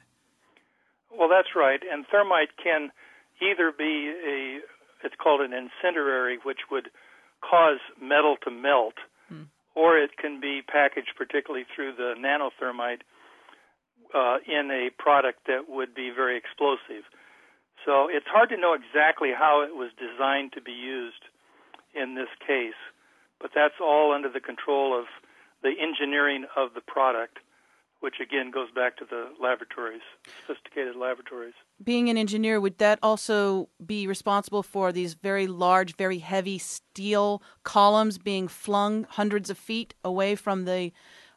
[1.10, 1.80] Well, that's right.
[1.92, 2.90] And thermite can
[3.42, 4.60] either be a,
[5.04, 6.88] it's called an incendiary, which would
[7.40, 8.94] cause metal to melt,
[9.28, 9.42] hmm.
[9.78, 13.06] Or it can be packaged, particularly through the nanothermite,
[14.12, 17.06] uh, in a product that would be very explosive.
[17.86, 21.22] So it's hard to know exactly how it was designed to be used
[21.94, 22.80] in this case,
[23.40, 25.06] but that's all under the control of
[25.62, 27.38] the engineering of the product,
[28.00, 30.02] which again goes back to the laboratories,
[30.46, 31.54] sophisticated laboratories.
[31.82, 37.42] being an engineer, would that also be responsible for these very large, very heavy steel
[37.64, 40.92] columns being flung hundreds of feet away from the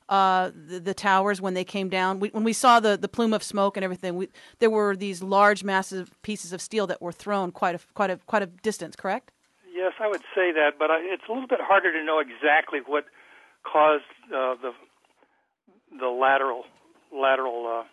[0.09, 2.19] uh, the, the towers when they came down?
[2.19, 4.27] We, when we saw the, the plume of smoke and everything, we,
[4.59, 8.17] there were these large, massive pieces of steel that were thrown quite a quite a
[8.17, 8.95] quite a distance.
[8.95, 9.31] Correct?
[9.73, 12.81] Yes, I would say that, but I, it's a little bit harder to know exactly
[12.85, 13.05] what
[13.63, 14.73] caused uh, the
[15.97, 16.63] the lateral
[17.13, 17.83] lateral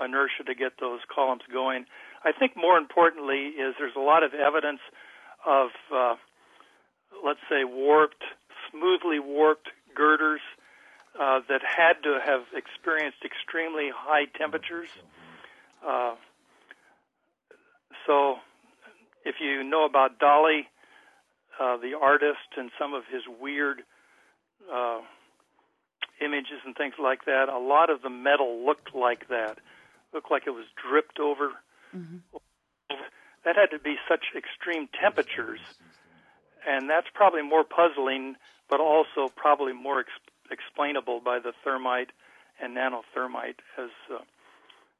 [0.00, 1.84] uh, inertia to get those columns going.
[2.24, 4.80] I think more importantly is there's a lot of evidence
[5.46, 6.14] of uh,
[7.24, 8.22] let's say warped,
[8.70, 10.40] smoothly warped girders
[11.20, 14.88] uh, that had to have experienced extremely high temperatures.
[15.86, 16.14] Uh,
[18.06, 18.36] so,
[19.24, 20.62] if you know about Dali,
[21.60, 23.82] uh, the artist, and some of his weird
[24.72, 25.00] uh,
[26.24, 29.58] images and things like that, a lot of the metal looked like that.
[30.14, 31.52] Looked like it was dripped over.
[33.44, 35.60] That had to be such extreme temperatures,
[36.68, 38.36] and that's probably more puzzling,
[38.70, 40.10] but also probably more ex-
[40.50, 42.10] explainable by the thermite
[42.60, 44.18] and nanothermite as uh,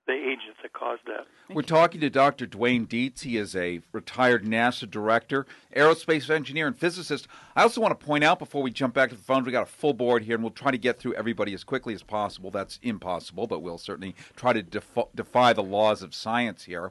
[0.07, 1.27] the agents that caused that.
[1.55, 2.47] We're talking to Dr.
[2.47, 3.21] Dwaine Deets.
[3.21, 5.47] He is a retired NASA director,
[5.77, 7.29] aerospace engineer, and physicist.
[7.55, 9.63] I also want to point out before we jump back to the phones, we got
[9.63, 12.51] a full board here, and we'll try to get through everybody as quickly as possible.
[12.51, 16.91] That's impossible, but we'll certainly try to def- defy the laws of science here.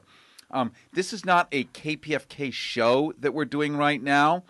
[0.50, 4.44] Um, this is not a KPFK show that we're doing right now.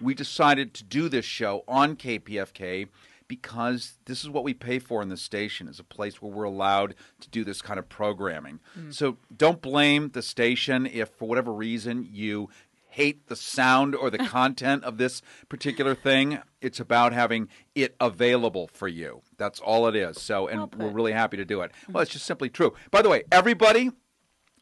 [0.00, 2.88] We decided to do this show on KPFK
[3.28, 6.44] because this is what we pay for in the station is a place where we're
[6.44, 8.60] allowed to do this kind of programming.
[8.78, 8.92] Mm.
[8.92, 12.48] So don't blame the station if for whatever reason you
[12.90, 16.40] hate the sound or the content of this particular thing.
[16.60, 19.22] It's about having it available for you.
[19.36, 20.20] That's all it is.
[20.20, 21.70] So and we're really happy to do it.
[21.88, 22.74] Well, it's just simply true.
[22.90, 23.90] By the way, everybody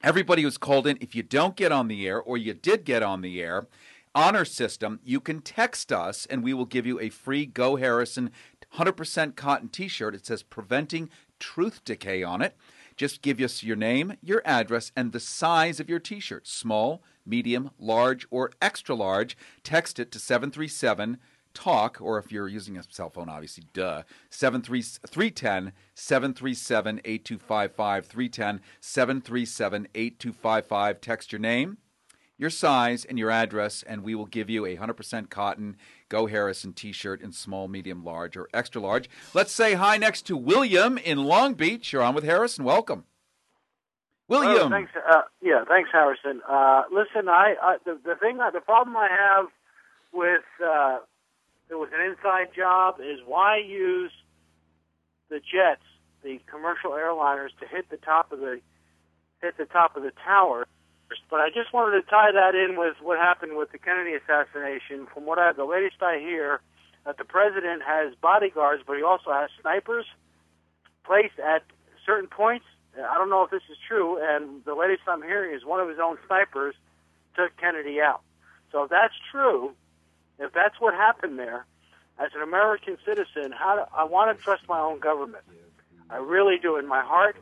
[0.02, 3.02] Everybody who's called in, if you don't get on the air or you did get
[3.02, 3.66] on the air,
[4.14, 8.30] honor system, you can text us and we will give you a free Go Harrison
[8.74, 10.14] 100% cotton t shirt.
[10.14, 12.56] It says Preventing Truth Decay on it.
[12.96, 17.02] Just give us your name, your address, and the size of your t shirt small,
[17.24, 19.36] medium, large, or extra large.
[19.62, 21.18] Text it to 737
[21.56, 28.06] talk, or if you're using a cell phone, obviously, duh, 310 737 8255.
[28.06, 31.00] 310 737 8255.
[31.00, 31.78] Text your name,
[32.36, 35.76] your size, and your address, and we will give you a 100% cotton
[36.08, 39.10] Go Harrison t shirt in small, medium, large, or extra large.
[39.34, 41.92] Let's say hi next to William in Long Beach.
[41.92, 42.64] You're on with Harrison.
[42.64, 43.04] Welcome.
[44.28, 44.66] William.
[44.66, 44.92] Oh, thanks.
[44.96, 46.42] Uh, yeah, thanks, Harrison.
[46.48, 49.46] Uh, listen, I, I the, the thing, the problem I have
[50.12, 50.98] with uh,
[51.68, 54.12] it was an inside job is why use
[55.28, 55.82] the jets,
[56.22, 58.60] the commercial airliners, to hit the top of the
[59.42, 60.66] hit the top of the tower.
[61.28, 65.06] But I just wanted to tie that in with what happened with the Kennedy assassination.
[65.12, 66.60] From what I, the latest I hear,
[67.04, 70.06] that the president has bodyguards, but he also has snipers
[71.04, 71.62] placed at
[72.04, 72.64] certain points.
[72.98, 75.80] Uh, I don't know if this is true, and the latest I'm hearing is one
[75.80, 76.74] of his own snipers
[77.34, 78.22] took Kennedy out.
[78.72, 79.72] So if that's true,
[80.38, 81.64] if that's what happened there,
[82.18, 85.44] as an American citizen, how do, I want to trust my own government.
[86.08, 87.36] I really do in my heart,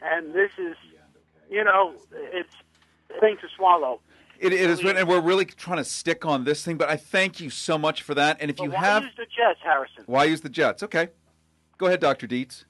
[0.00, 0.76] and this is,
[1.50, 2.54] you know, it's
[3.20, 4.00] thing to swallow.
[4.38, 6.76] It, it is, and we're really trying to stick on this thing.
[6.76, 8.36] But I thank you so much for that.
[8.40, 10.02] And if But you why have, use the jets, Harrison?
[10.06, 10.82] why use the Jets?
[10.82, 11.08] Okay,
[11.78, 12.64] go ahead, Doctor Deets.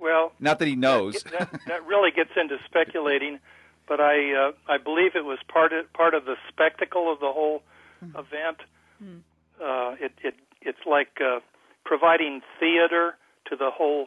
[0.00, 1.22] Well, Not that he knows.
[1.24, 3.38] that, that really gets into speculating,
[3.86, 7.30] but I uh, I believe it was part of part of the spectacle of the
[7.32, 7.62] whole
[8.02, 8.58] event.
[9.62, 11.38] Uh, it it it's like uh,
[11.84, 13.14] providing theater
[13.48, 14.06] to the whole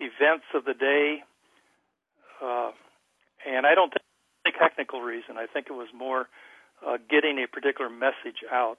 [0.00, 1.22] events of the day,
[2.42, 2.72] uh,
[3.46, 4.11] and I don't think it's
[4.46, 5.36] a technical reason.
[5.36, 6.28] I think it was more
[6.86, 8.78] uh, getting a particular message out.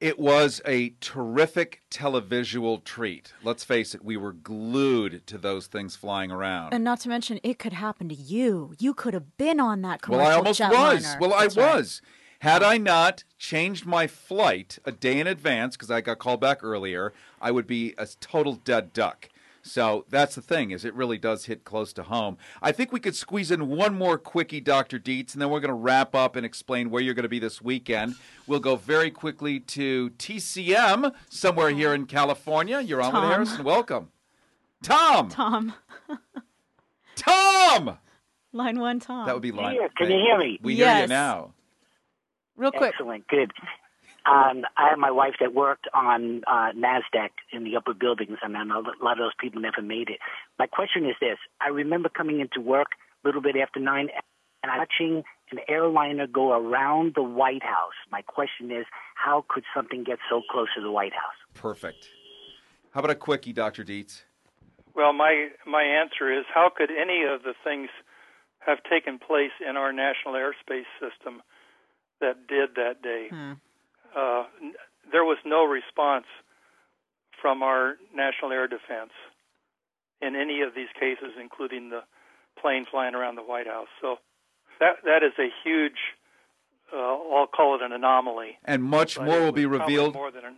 [0.00, 3.32] It was a terrific televisual treat.
[3.44, 6.74] Let's face it, we were glued to those things flying around.
[6.74, 8.74] And not to mention, it could happen to you.
[8.80, 10.24] You could have been on that commercial.
[10.24, 10.70] well, I almost was.
[10.70, 11.20] jetliner.
[11.20, 11.74] Well, That's I right.
[11.76, 12.02] was.
[12.40, 16.64] Had I not changed my flight a day in advance because I got called back
[16.64, 19.28] earlier, I would be a total dead duck.
[19.62, 22.36] So that's the thing is it really does hit close to home.
[22.60, 24.98] I think we could squeeze in one more quickie, Dr.
[24.98, 27.38] Deets, and then we're going to wrap up and explain where you're going to be
[27.38, 28.16] this weekend.
[28.46, 32.80] We'll go very quickly to TCM somewhere here in California.
[32.80, 33.22] You're on Tom.
[33.22, 33.64] with Harrison.
[33.64, 34.08] Welcome.
[34.82, 35.28] Tom.
[35.28, 35.74] Tom.
[37.14, 37.98] Tom.
[38.52, 39.26] Line one, Tom.
[39.26, 39.74] That would be line.
[39.74, 40.58] Here, can you hear me?
[40.60, 41.54] We hear you now.
[42.56, 42.92] Real quick.
[42.94, 43.52] Excellent, good.
[44.24, 48.56] Um, I have my wife that worked on uh, NASDAQ in the upper buildings, and
[48.56, 50.18] I know a lot of those people never made it.
[50.58, 51.38] My question is this.
[51.60, 52.88] I remember coming into work
[53.24, 54.08] a little bit after 9
[54.62, 57.98] and I'm watching an airliner go around the White House.
[58.10, 61.34] My question is, how could something get so close to the White House?
[61.54, 62.08] Perfect.
[62.92, 63.84] How about a quickie, Dr.
[63.84, 64.22] Deets?
[64.94, 67.88] Well, my my answer is how could any of the things
[68.58, 71.42] have taken place in our national airspace system
[72.20, 73.28] that did that day?
[74.16, 74.74] Uh, n-
[75.10, 76.26] there was no response
[77.40, 79.12] from our national air defense
[80.20, 82.00] in any of these cases, including the
[82.60, 83.88] plane flying around the White House.
[84.00, 84.16] So
[84.80, 85.98] that that is a huge.
[86.94, 88.58] Uh, I'll call it an anomaly.
[88.64, 90.14] And much But more will be revealed.
[90.14, 90.56] More than an,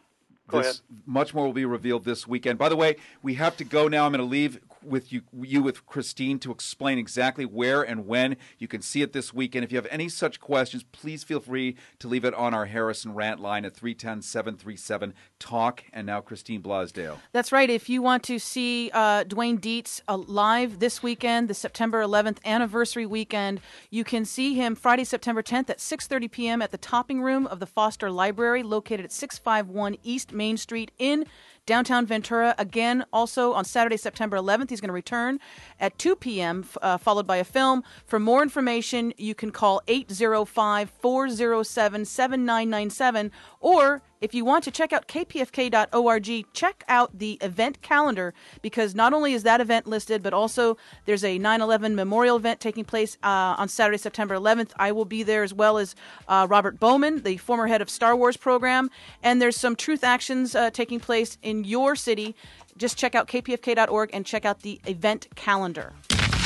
[0.51, 2.59] This, much more will be revealed this weekend.
[2.59, 4.05] By the way, we have to go now.
[4.05, 8.37] I'm going to leave with you, you with Christine to explain exactly where and when
[8.59, 9.65] you can see it this weekend.
[9.65, 13.15] If you have any such questions, please feel free to leave it on our Harrison
[13.15, 15.85] Rant line at 310 737 TALK.
[15.93, 17.19] And now, Christine Blosdale.
[17.33, 17.69] That's right.
[17.69, 22.39] If you want to see uh, Dwaine Deets uh, live this weekend, the September 11th
[22.45, 23.61] anniversary weekend,
[23.91, 26.63] you can see him Friday, September 10th at 6:30 p.m.
[26.63, 31.27] at the Topping Room of the Foster Library, located at 651 East Main Street in
[31.67, 32.55] downtown Ventura.
[32.59, 35.39] Again, also on Saturday, September 11th, he's going to return
[35.81, 37.83] at 2 p.m., uh, followed by a film.
[38.05, 44.95] For more information, you can call 805 407 7997 or if you want to check
[44.95, 50.33] out kpfk.org, check out the event calendar because not only is that event listed, but
[50.33, 54.71] also there's a 9 11 memorial event taking place uh, on Saturday, September 11th.
[54.77, 55.95] I will be there as well as
[56.27, 58.91] uh, Robert Bowman, the former head of Star Wars program.
[59.23, 62.35] And there's some truth actions uh, taking place in your city.
[62.79, 65.93] Just check out kpfk.org and check out the event calendar.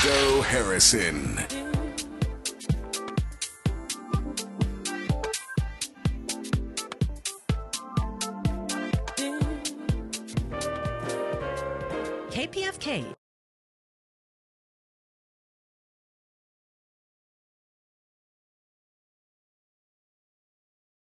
[0.03, 1.78] Joe Harrison.
[12.49, 13.05] KPFK